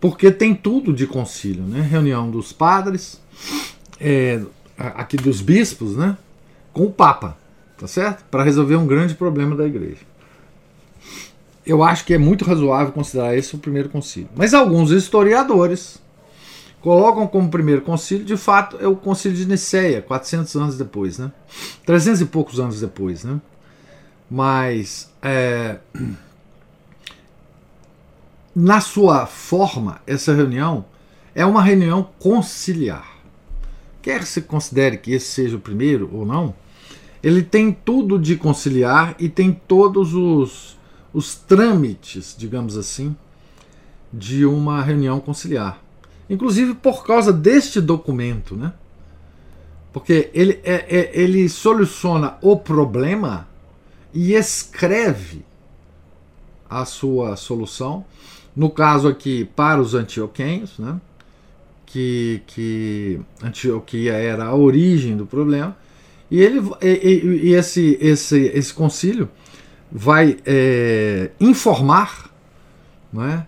[0.00, 1.80] Porque tem tudo de concílio, né?
[1.80, 3.20] Reunião dos padres,
[4.00, 4.40] é,
[4.76, 6.16] aqui dos bispos, né?
[6.72, 7.36] Com o Papa,
[7.78, 8.24] tá certo?
[8.30, 10.02] Para resolver um grande problema da igreja.
[11.66, 14.28] Eu acho que é muito razoável considerar esse o primeiro concílio.
[14.36, 15.98] Mas alguns historiadores
[16.84, 21.32] colocam como primeiro concílio, de fato, é o concílio de Nicéia, 400 anos depois, né?
[21.86, 23.40] 300 e poucos anos depois, né?
[24.30, 25.78] Mas é,
[28.54, 30.84] na sua forma, essa reunião
[31.34, 33.16] é uma reunião conciliar.
[34.02, 36.54] Quer se considere que esse seja o primeiro ou não,
[37.22, 40.76] ele tem tudo de conciliar e tem todos os,
[41.14, 43.16] os trâmites, digamos assim,
[44.12, 45.82] de uma reunião conciliar
[46.28, 48.72] inclusive por causa deste documento, né?
[49.92, 53.46] Porque ele, é, é, ele soluciona o problema
[54.12, 55.44] e escreve
[56.68, 58.04] a sua solução.
[58.56, 61.00] No caso aqui, para os antioquenhos, né?
[61.86, 65.76] que, que Antioquia era a origem do problema.
[66.28, 69.28] E, ele, e, e esse, esse, esse concílio
[69.92, 72.34] vai é, informar
[73.12, 73.46] não é,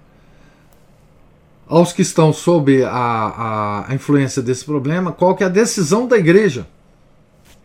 [1.66, 6.06] aos que estão sob a, a, a, influência desse problema, qual que é a decisão
[6.06, 6.66] da igreja,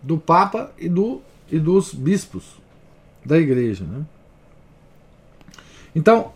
[0.02, 2.44] do Papa e, do, e dos bispos
[3.24, 3.84] da igreja.
[3.84, 4.04] Né?
[5.96, 6.34] Então,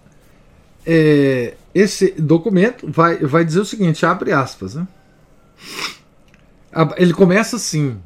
[0.86, 4.88] é, esse documento vai, vai dizer o seguinte, abre aspas, né?
[6.98, 8.00] ele começa assim,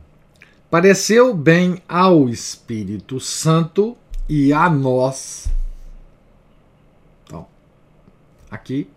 [0.70, 3.98] pareceu bem ao Espírito Santo
[4.30, 5.50] e a nós.
[7.26, 7.46] Então,
[8.50, 8.88] aqui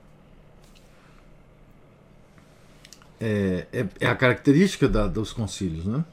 [3.25, 6.05] é, é, é a característica da, dos concílios, né?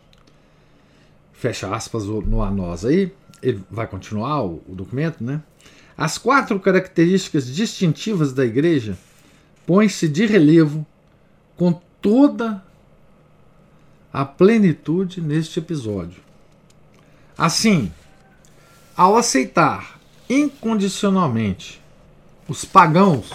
[1.34, 5.41] Fecha aspas no a nós aí, ele vai continuar o, o documento, né?
[5.98, 8.95] As quatro características distintivas da igreja
[9.65, 10.86] põem-se de relevo
[11.58, 12.63] com toda
[14.13, 16.22] a plenitude neste episódio.
[17.36, 17.91] Assim,
[18.95, 21.82] ao aceitar incondicionalmente
[22.48, 23.32] os pagãos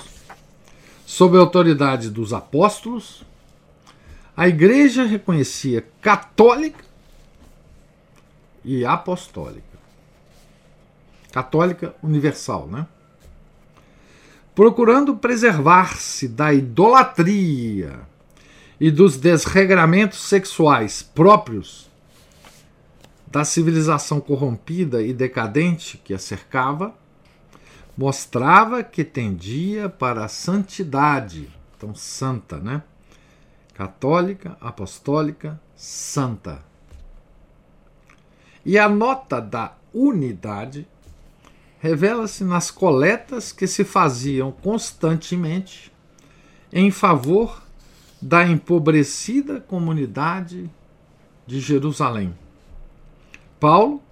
[1.05, 3.25] sob a autoridade dos apóstolos,
[4.37, 6.85] a igreja reconhecia católica
[8.65, 9.79] e apostólica.
[11.33, 12.87] Católica universal, né?
[14.55, 18.01] Procurando preservar-se da idolatria
[18.81, 21.91] e dos desregramentos sexuais próprios
[23.27, 26.95] da civilização corrompida e decadente que a cercava,
[27.97, 32.81] mostrava que tendia para a santidade, tão santa, né?
[33.75, 36.63] Católica, apostólica, santa.
[38.65, 40.87] E a nota da unidade
[41.81, 45.93] revela-se nas coletas que se faziam constantemente
[46.73, 47.63] em favor
[48.23, 50.71] da empobrecida comunidade
[51.47, 52.35] de Jerusalém.
[53.61, 54.03] Paulo,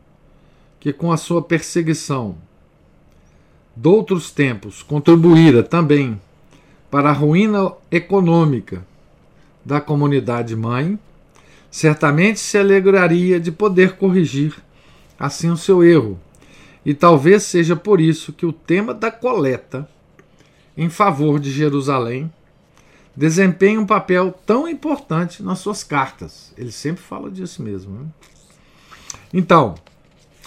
[0.79, 2.37] que com a sua perseguição
[3.75, 6.21] de outros tempos contribuíra também
[6.91, 8.85] para a ruína econômica
[9.65, 10.99] da comunidade mãe,
[11.71, 14.55] certamente se alegraria de poder corrigir
[15.19, 16.19] assim o seu erro.
[16.85, 19.89] E talvez seja por isso que o tema da coleta
[20.77, 22.33] em favor de Jerusalém
[23.17, 26.53] desempenha um papel tão importante nas suas cartas.
[26.57, 27.93] Ele sempre fala disso mesmo.
[27.93, 28.07] Né?
[29.33, 29.75] Então,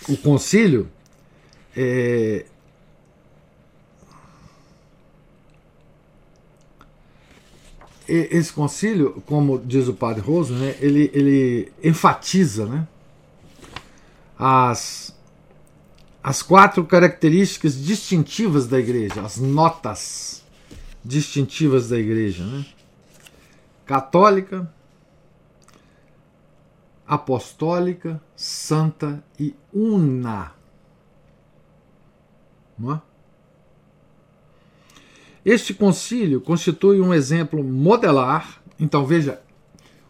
[0.10, 0.90] o concílio
[1.76, 2.46] é,
[8.08, 12.88] esse concílio, como diz o padre Roso, né, ele, ele enfatiza né,
[14.38, 15.16] as,
[16.24, 20.44] as quatro características distintivas da igreja, as notas
[21.04, 22.66] distintivas da igreja, né?
[23.86, 24.68] Católica,
[27.06, 30.54] apostólica, santa e una.
[32.78, 33.02] Não é?
[35.46, 38.62] Este concílio constitui um exemplo modelar.
[38.80, 39.40] Então veja,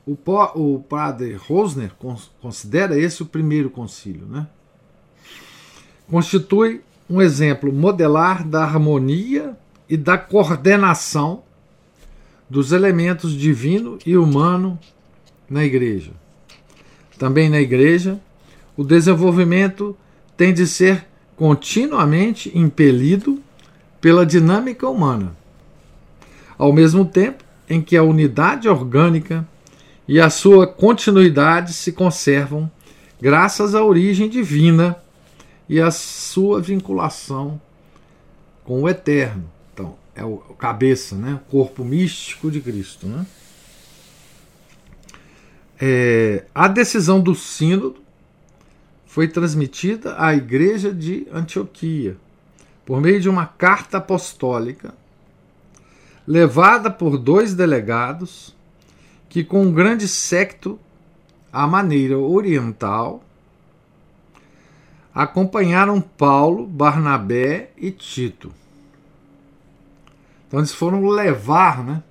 [0.05, 0.17] o,
[0.55, 1.91] o padre Rosner
[2.39, 4.47] considera esse o primeiro concílio, né?
[6.09, 9.57] Constitui um exemplo modelar da harmonia
[9.89, 11.43] e da coordenação
[12.49, 14.79] dos elementos divino e humano
[15.49, 16.11] na igreja.
[17.17, 18.19] Também na igreja,
[18.77, 19.97] o desenvolvimento
[20.38, 21.05] tem de ser
[21.36, 23.41] continuamente impelido
[24.06, 25.36] pela dinâmica humana,
[26.60, 29.43] ao mesmo tempo em que a unidade orgânica
[30.08, 32.70] e a sua continuidade se conservam
[33.20, 34.95] graças à origem divina
[35.68, 37.60] e à sua vinculação
[38.64, 39.49] com o eterno.
[39.74, 41.39] Então, é o cabeça, né?
[41.41, 43.08] o corpo místico de Cristo.
[43.08, 43.26] Né?
[45.82, 48.03] É, a decisão do Sínodo
[49.08, 52.18] foi transmitida à Igreja de Antioquia
[52.86, 54.93] por meio de uma carta apostólica
[56.27, 58.55] levada por dois delegados
[59.29, 60.79] que, com um grande secto
[61.51, 63.23] à maneira oriental,
[65.13, 68.51] acompanharam Paulo, Barnabé e Tito.
[70.47, 72.03] Então eles foram levar, né?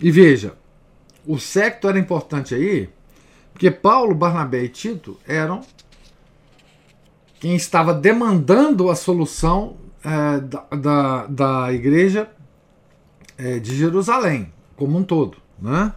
[0.00, 0.54] E veja,
[1.26, 2.88] o secto era importante aí,
[3.52, 5.62] porque Paulo, Barnabé e Tito eram
[7.40, 12.30] quem estava demandando a solução é, da, da, da, igreja
[13.38, 15.38] é, de Jerusalém, como um todo.
[15.58, 15.92] Né?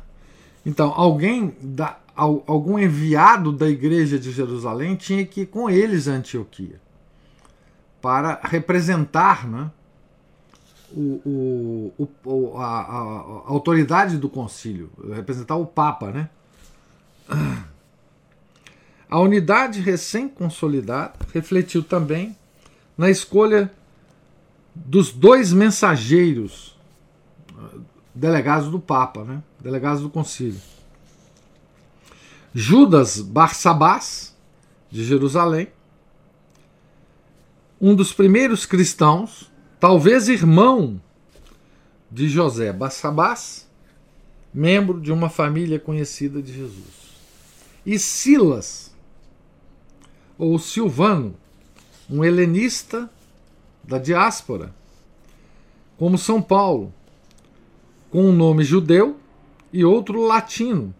[0.65, 6.13] Então, alguém, da, algum enviado da igreja de Jerusalém tinha que ir com eles a
[6.13, 6.81] Antioquia
[8.01, 9.69] para representar né,
[10.91, 16.09] o, o, o a, a, autoridade do concílio, representar o Papa.
[16.11, 16.29] Né?
[19.13, 22.35] A unidade recém-consolidada refletiu também
[22.97, 23.71] na escolha
[24.73, 26.75] dos dois mensageiros
[28.11, 29.43] delegados do Papa, né?
[29.59, 30.59] delegados do concílio.
[32.55, 34.35] Judas Barsabás,
[34.89, 35.67] de Jerusalém,
[37.79, 40.99] um dos primeiros cristãos, talvez irmão
[42.09, 43.69] de José Barsabás,
[44.51, 47.13] membro de uma família conhecida de Jesus.
[47.85, 48.91] E Silas,
[50.43, 51.33] ou Silvano,
[52.09, 53.09] um helenista
[53.81, 54.75] da diáspora,
[55.97, 56.93] como São Paulo,
[58.11, 59.17] com um nome judeu
[59.71, 60.93] e outro latino,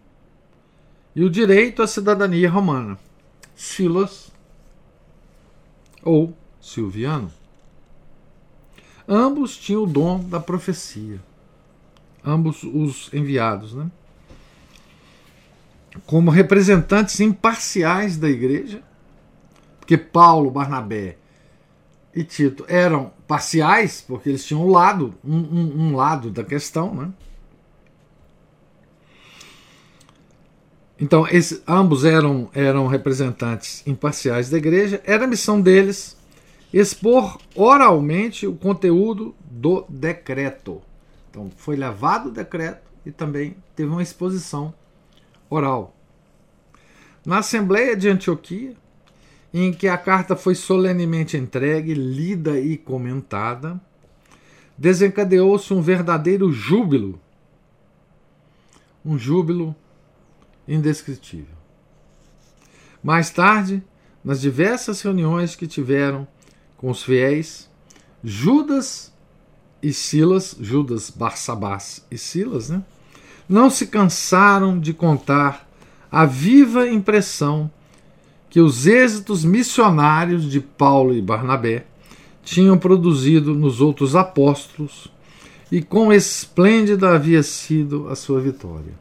[1.14, 2.98] e o direito à cidadania romana.
[3.54, 4.32] Silas
[6.02, 7.30] ou Silviano.
[9.06, 11.20] Ambos tinham o dom da profecia.
[12.24, 13.90] Ambos os enviados, né?
[16.06, 18.82] Como representantes imparciais da igreja,
[19.84, 21.18] porque Paulo, Barnabé
[22.14, 26.94] e Tito eram parciais, porque eles tinham um lado, um, um, um lado da questão,
[26.94, 27.12] né?
[30.98, 35.02] Então, esses, ambos eram, eram representantes imparciais da igreja.
[35.04, 36.16] Era a missão deles
[36.72, 40.80] expor oralmente o conteúdo do decreto.
[41.30, 44.72] Então, foi levado o decreto e também teve uma exposição
[45.50, 45.94] oral.
[47.26, 48.74] Na Assembleia de Antioquia,
[49.56, 53.80] em que a carta foi solenemente entregue, lida e comentada,
[54.76, 57.20] desencadeou-se um verdadeiro júbilo.
[59.04, 59.72] Um júbilo
[60.66, 61.54] indescritível.
[63.00, 63.80] Mais tarde,
[64.24, 66.26] nas diversas reuniões que tiveram
[66.76, 67.70] com os fiéis,
[68.24, 69.12] Judas
[69.80, 72.82] e Silas, Judas, Barsabás e Silas, né,
[73.48, 75.70] não se cansaram de contar
[76.10, 77.70] a viva impressão
[78.54, 81.86] que os êxitos missionários de Paulo e Barnabé
[82.44, 85.08] tinham produzido nos outros apóstolos
[85.72, 88.94] e quão esplêndida havia sido a sua vitória.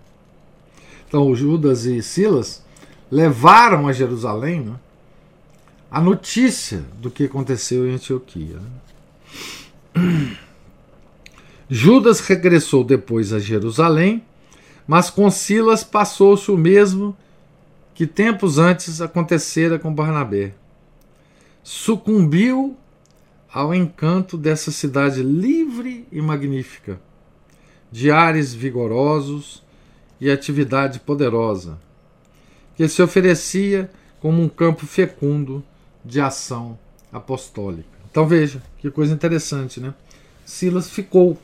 [1.07, 2.65] Então, Judas e Silas
[3.11, 4.73] levaram a Jerusalém né,
[5.91, 8.57] a notícia do que aconteceu em Antioquia.
[9.93, 10.35] Né?
[11.69, 14.23] Judas regressou depois a Jerusalém,
[14.87, 17.15] mas com Silas passou-se o mesmo
[17.93, 20.53] que tempos antes acontecera com Barnabé.
[21.63, 22.75] Sucumbiu
[23.51, 26.99] ao encanto dessa cidade livre e magnífica,
[27.91, 29.63] de ares vigorosos
[30.19, 31.79] e atividade poderosa,
[32.75, 35.63] que se oferecia como um campo fecundo
[36.03, 36.77] de ação
[37.11, 37.89] apostólica.
[38.09, 39.93] Então veja que coisa interessante, né?
[40.45, 41.37] Silas ficou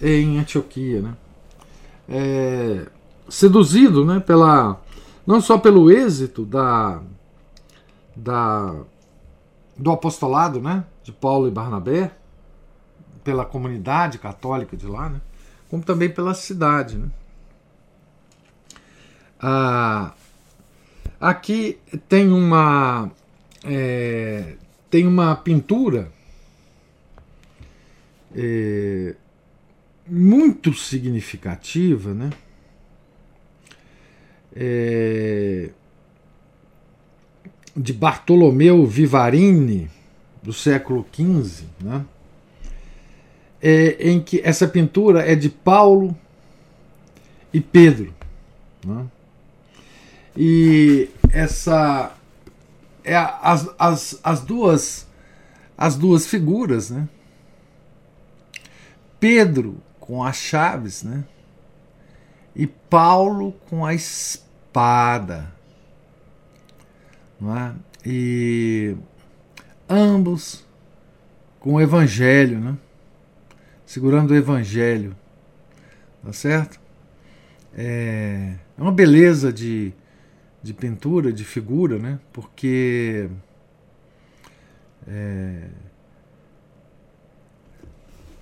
[0.00, 1.16] em Antioquia, né?
[2.08, 2.86] É,
[3.28, 4.80] seduzido, né, pela
[5.26, 7.02] não só pelo êxito da,
[8.16, 8.74] da
[9.76, 12.12] do apostolado, né, de Paulo e Barnabé,
[13.24, 15.20] pela comunidade católica de lá, né,
[15.68, 17.08] como também pela cidade, né.
[19.42, 20.12] Ah,
[21.18, 23.10] aqui tem uma
[23.64, 24.56] é,
[24.90, 26.12] tem uma pintura
[28.34, 29.14] é,
[30.06, 32.30] muito significativa, né?
[34.54, 35.70] É,
[37.76, 39.88] de Bartolomeu Vivarini,
[40.42, 42.04] do século XV, né?
[43.62, 46.16] É, em que essa pintura é de Paulo
[47.52, 48.14] e Pedro.
[48.84, 49.06] Né?
[50.36, 52.16] E essa
[53.04, 55.06] é as, as, as duas
[55.76, 57.08] as duas figuras, né?
[59.18, 61.24] Pedro com as chaves, né?
[62.54, 65.52] E Paulo com a espada,
[67.40, 67.74] não é?
[68.04, 68.96] E
[69.88, 70.64] ambos
[71.58, 72.76] com o evangelho, né?
[73.86, 75.16] Segurando o evangelho,
[76.24, 76.80] tá certo?
[77.74, 79.92] É, é uma beleza de,
[80.62, 82.18] de pintura, de figura, né?
[82.32, 83.28] Porque
[85.06, 85.68] é,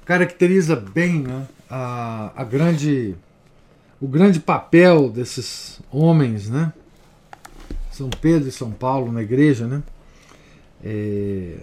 [0.04, 3.14] caracteriza bem né, a, a grande,
[4.00, 6.72] o grande papel desses homens, né?
[7.90, 9.82] São Pedro e São Paulo na igreja, né?
[10.84, 11.58] É,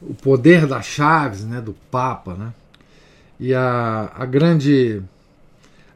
[0.00, 2.52] o poder das chaves, né, do Papa, né?
[3.38, 5.02] E a, a grande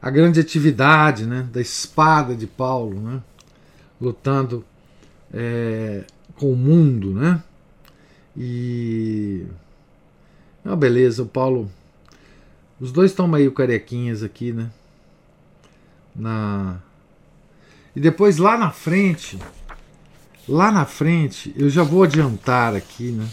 [0.01, 3.21] a grande atividade, né, da espada de Paulo, né?
[3.99, 4.63] Lutando
[5.33, 6.03] é,
[6.35, 7.41] com o mundo, né?
[8.35, 9.45] E
[10.63, 11.71] é uma beleza, o Paulo.
[12.79, 14.69] Os dois estão meio carequinhas aqui, né?
[16.15, 16.79] Na
[17.95, 19.39] E depois lá na frente,
[20.47, 23.27] lá na frente, eu já vou adiantar aqui, né?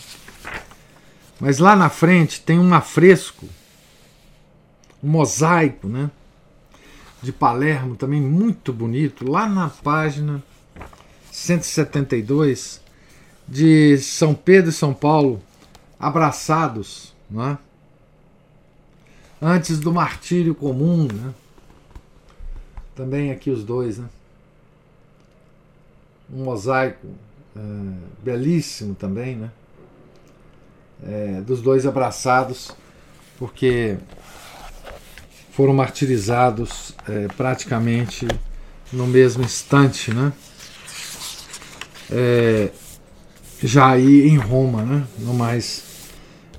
[1.38, 3.46] Mas lá na frente tem um afresco,
[5.02, 6.10] um mosaico, né?
[7.22, 10.42] De Palermo, também muito bonito, lá na página
[11.30, 12.80] 172,
[13.46, 15.42] de São Pedro e São Paulo
[15.98, 17.58] abraçados é?
[19.44, 21.06] Antes do martírio comum.
[21.12, 21.34] Né?
[22.96, 23.98] Também aqui os dois.
[23.98, 24.08] Né?
[26.32, 27.06] Um mosaico
[27.54, 27.60] é,
[28.22, 29.50] belíssimo também, né?
[31.06, 32.70] É, dos dois abraçados,
[33.38, 33.98] porque
[35.50, 38.26] foram martirizados é, praticamente
[38.90, 40.32] no mesmo instante, né?
[42.10, 42.70] É,
[43.62, 45.06] já aí em Roma, né?
[45.18, 45.84] não mais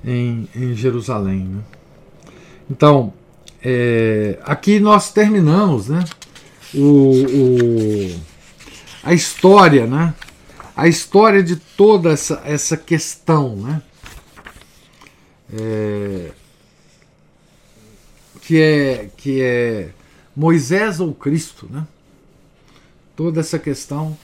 [0.03, 1.39] em, em Jerusalém.
[1.39, 1.63] Né?
[2.70, 3.13] Então,
[3.63, 6.03] é, aqui nós terminamos né,
[6.74, 8.22] o, o,
[9.03, 10.13] a história, né,
[10.76, 13.82] a história de toda essa, essa questão, né,
[15.53, 16.32] é,
[18.41, 19.89] que, é, que é
[20.36, 21.86] Moisés ou Cristo, né,
[23.16, 24.18] toda essa questão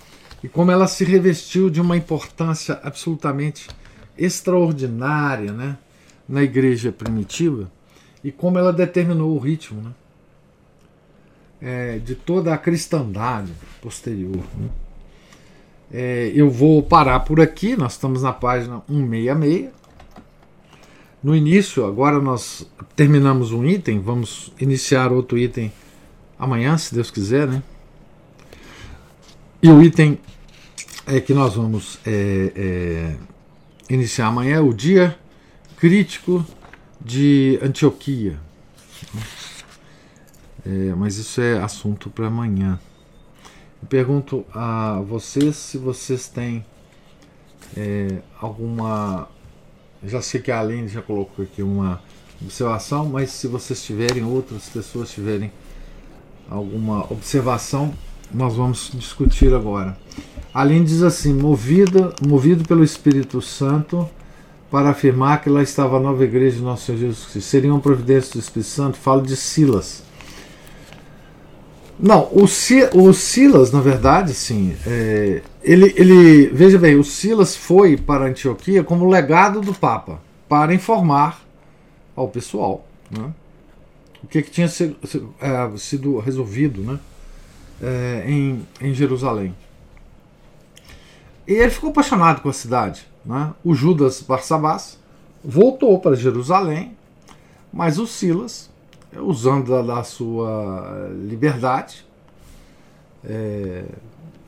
[0.43, 3.67] e como ela se revestiu de uma importância absolutamente
[4.17, 5.77] extraordinária né,
[6.27, 7.71] na igreja primitiva
[8.23, 9.91] e como ela determinou o ritmo né,
[11.61, 13.51] é, de toda a cristandade
[13.81, 14.43] posterior.
[14.57, 14.69] Né.
[15.93, 19.69] É, eu vou parar por aqui, nós estamos na página 166.
[21.21, 22.65] No início, agora nós
[22.95, 25.71] terminamos um item, vamos iniciar outro item
[26.39, 27.61] amanhã, se Deus quiser, né?
[29.61, 30.17] E o item
[31.05, 33.15] é que nós vamos é, é,
[33.93, 35.15] iniciar amanhã é o dia
[35.77, 36.43] crítico
[37.03, 38.39] de Antioquia.
[40.65, 42.79] É, mas isso é assunto para amanhã.
[43.89, 46.63] Pergunto a vocês se vocês têm
[47.75, 49.27] é, alguma.
[50.03, 52.01] Já sei que a Aline já colocou aqui uma
[52.41, 55.51] observação, mas se vocês tiverem, outras pessoas tiverem
[56.49, 57.93] alguma observação,
[58.31, 59.97] nós vamos discutir agora.
[60.53, 64.07] Aline diz assim: movida, movido pelo Espírito Santo
[64.71, 67.49] para afirmar que lá estava a nova igreja de nosso Senhor Jesus Cristo.
[67.49, 68.97] Seria uma providência do Espírito Santo?
[68.97, 70.01] Falo de Silas.
[71.99, 74.75] Não, o, o Silas, na verdade, sim.
[74.87, 80.73] É, ele, ele, veja bem, o Silas foi para Antioquia como legado do Papa, para
[80.73, 81.41] informar
[82.15, 83.31] ao pessoal né,
[84.23, 84.95] o que, que tinha sido,
[85.39, 86.99] é, sido resolvido né,
[87.83, 89.53] é, em, em Jerusalém.
[91.45, 93.10] E ele ficou apaixonado com a cidade.
[93.25, 93.53] Né?
[93.63, 94.99] O Judas Barsabás
[95.43, 96.97] voltou para Jerusalém,
[97.71, 98.69] mas o Silas,
[99.15, 102.05] usando da, da sua liberdade,
[103.23, 103.85] é,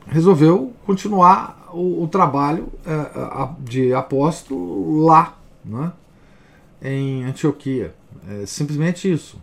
[0.06, 5.92] resolveu continuar o, o trabalho é, de apóstolo lá, né,
[6.82, 7.94] em Antioquia.
[8.28, 9.38] É simplesmente isso.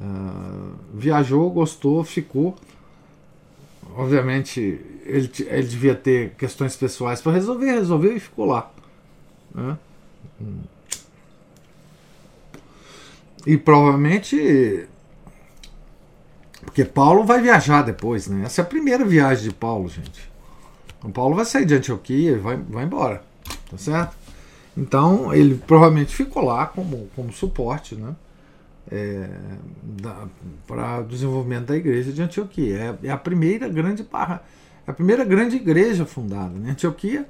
[0.00, 2.56] Uh, viajou, gostou, ficou.
[3.94, 8.70] Obviamente, ele, ele devia ter questões pessoais para resolver, resolveu e ficou lá.
[9.54, 9.76] Né?
[13.46, 14.86] E provavelmente.
[16.64, 18.44] Porque Paulo vai viajar depois, né?
[18.44, 20.30] Essa é a primeira viagem de Paulo, gente.
[20.98, 23.22] Então, Paulo vai sair de Antioquia e vai, vai embora.
[23.68, 24.16] Tá certo?
[24.76, 28.14] Então, ele provavelmente ficou lá como, como suporte, né?
[28.90, 29.28] É,
[30.66, 32.98] para o desenvolvimento da igreja de Antioquia.
[33.02, 34.42] É, é, a primeira grande barra,
[34.86, 36.58] a primeira grande igreja fundada.
[36.58, 36.70] Né?
[36.70, 37.28] Antioquia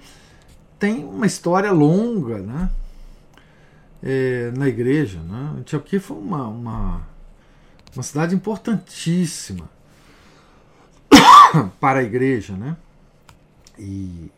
[0.79, 2.71] tem uma história longa, né?
[4.03, 5.21] é, na igreja.
[5.21, 5.55] Né?
[5.61, 7.07] Antioquia foi uma, uma,
[7.95, 9.69] uma cidade importantíssima
[11.79, 12.55] para a igreja.
[12.55, 12.77] Né?
[13.79, 14.31] E,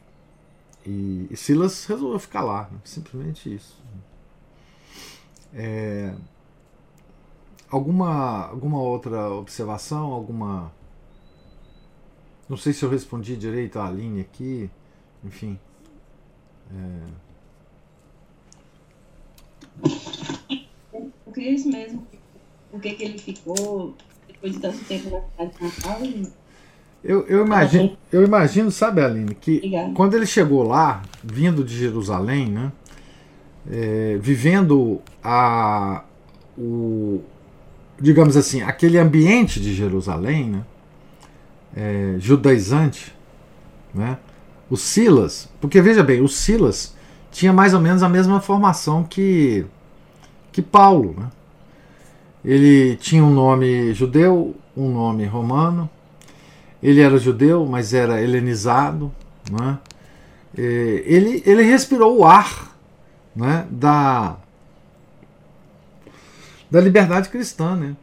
[0.85, 2.79] e, e Silas resolveu ficar lá, né?
[2.85, 3.83] simplesmente isso.
[5.55, 6.13] É,
[7.71, 10.13] alguma, alguma outra observação?
[10.13, 10.71] Alguma.
[12.49, 14.71] Não sei se eu respondi direito à linha aqui.
[15.25, 15.59] Enfim.
[16.71, 17.25] É,
[21.25, 22.07] porque isso mesmo.
[22.71, 23.95] Por que ele ficou
[24.27, 26.33] depois de tanto tempo na cidade de Natal?
[27.03, 29.93] Eu, eu, imagino, eu imagino, sabe, Aline, que Obrigada.
[29.93, 32.73] quando ele chegou lá, vindo de Jerusalém, né,
[33.71, 36.03] é, vivendo a,
[36.57, 37.21] o,
[38.01, 40.65] digamos assim, aquele ambiente de Jerusalém, né,
[41.77, 43.15] é, judaizante,
[43.95, 44.19] né,
[44.71, 46.95] o Silas, porque veja bem, o Silas
[47.35, 49.67] tinha mais ou menos a mesma formação que,
[50.53, 51.17] que Paulo.
[51.19, 51.31] Né?
[52.45, 55.91] Ele tinha um nome judeu, um nome romano.
[56.81, 59.13] Ele era judeu, mas era helenizado.
[59.51, 59.79] Né?
[60.57, 62.77] Ele, ele respirou o ar
[63.35, 63.67] né?
[63.69, 64.37] da,
[66.71, 67.75] da liberdade cristã.
[67.75, 67.97] Né?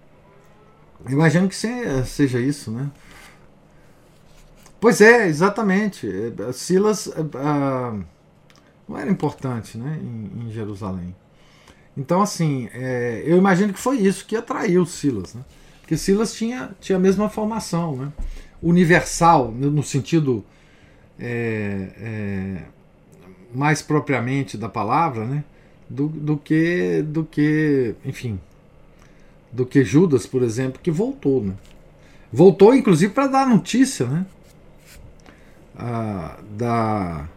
[1.07, 2.69] Imagino que seja isso.
[2.69, 2.89] Né?
[4.81, 6.09] Pois é, exatamente.
[6.53, 7.05] Silas.
[7.05, 8.03] Uh,
[8.89, 11.15] não era importante né, em, em Jerusalém.
[11.95, 15.35] Então, assim, é, eu imagino que foi isso que atraiu Silas.
[15.35, 15.43] Né?
[15.81, 18.11] Porque Silas tinha, tinha a mesma formação, né?
[18.61, 20.43] universal, no sentido
[21.19, 22.61] é, é,
[23.53, 25.43] mais propriamente da palavra, né?
[25.87, 28.39] do, do, que, do que, enfim,
[29.51, 31.43] do que Judas, por exemplo, que voltou.
[31.43, 31.53] Né?
[32.33, 34.25] Voltou, inclusive, para dar notícia né?
[35.83, 37.27] Ah, da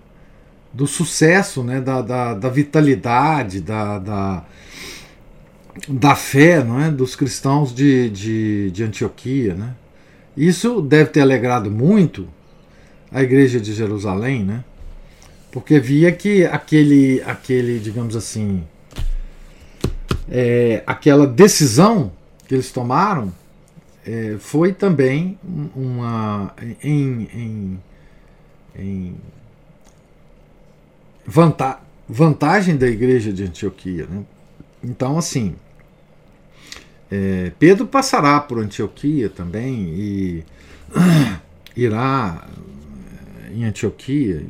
[0.71, 4.45] do sucesso, né, da, da, da vitalidade, da, da,
[5.89, 9.55] da, fé não é, dos cristãos de, de, de Antioquia.
[9.55, 9.73] Né?
[10.37, 12.27] Isso deve ter alegrado muito
[13.13, 14.65] a igreja de Jerusalém, né?
[15.53, 18.65] porque via que aquele, aquele digamos assim,
[20.29, 22.11] é, aquela decisão
[22.49, 23.33] que eles tomaram
[24.05, 25.39] é, foi também
[25.75, 27.81] uma em, em,
[28.77, 29.17] em
[31.27, 34.07] vanta vantagem da igreja de Antioquia.
[34.07, 34.25] Né?
[34.83, 35.57] Então, assim,
[37.11, 40.45] é, Pedro passará por Antioquia também e
[41.77, 42.47] irá
[43.53, 44.45] em Antioquia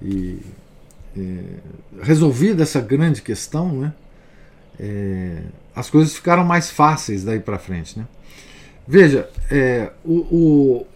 [0.00, 0.40] e
[1.16, 1.42] é,
[2.02, 3.92] resolvida essa grande questão, né?
[4.80, 5.42] É,
[5.74, 8.06] as coisas ficaram mais fáceis daí para frente, né?
[8.86, 10.86] Veja, é, o,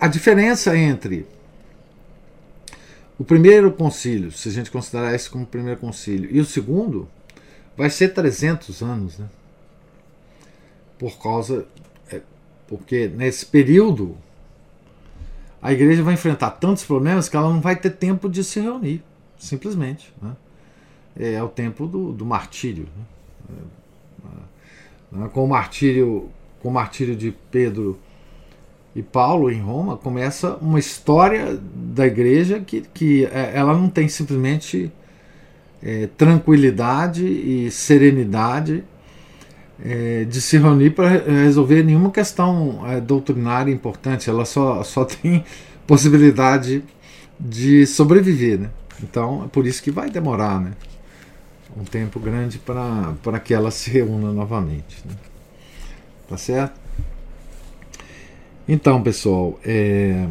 [0.00, 1.26] a diferença entre
[3.18, 7.08] o primeiro concílio, se a gente considerar esse como o primeiro concílio, e o segundo,
[7.76, 9.28] vai ser 300 anos, né?
[10.98, 11.66] Por causa.
[12.10, 12.20] É,
[12.66, 14.16] porque nesse período
[15.64, 19.02] a igreja vai enfrentar tantos problemas que ela não vai ter tempo de se reunir,
[19.38, 20.12] simplesmente.
[20.20, 20.36] Né?
[21.18, 22.86] É, é o tempo do, do martírio.
[23.48, 23.56] Né?
[25.14, 26.28] É, é, com o martírio,
[26.60, 27.98] com o martírio de Pedro
[28.94, 34.08] e Paulo em Roma começa uma história da igreja que, que é, ela não tem
[34.08, 34.92] simplesmente
[35.82, 38.84] é, tranquilidade e serenidade
[39.82, 45.44] é, de se reunir para resolver nenhuma questão é, doutrinária importante, ela só, só tem
[45.86, 46.84] possibilidade
[47.38, 48.60] de sobreviver.
[48.60, 48.70] Né?
[49.02, 50.72] Então é por isso que vai demorar né?
[51.76, 55.02] um tempo grande para que ela se reúna novamente.
[55.04, 55.14] Né?
[56.28, 56.83] Tá certo?
[58.66, 60.26] Então, pessoal, é...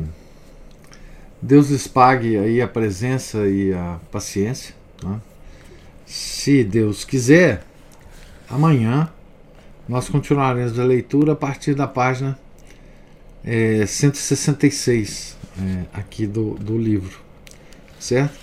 [1.42, 4.74] Deus lhes pague aí a presença e a paciência.
[5.04, 5.20] Né?
[6.06, 7.64] Se Deus quiser,
[8.50, 9.10] amanhã
[9.88, 12.40] nós continuaremos a leitura a partir da página
[13.44, 17.20] é, 166 é, aqui do, do livro.
[18.00, 18.40] Certo?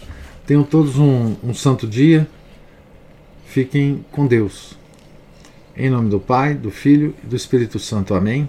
[0.46, 2.28] Tenham todos um, um santo dia.
[3.46, 4.78] Fiquem com Deus.
[5.74, 8.14] Em nome do Pai, do Filho e do Espírito Santo.
[8.14, 8.48] Amém.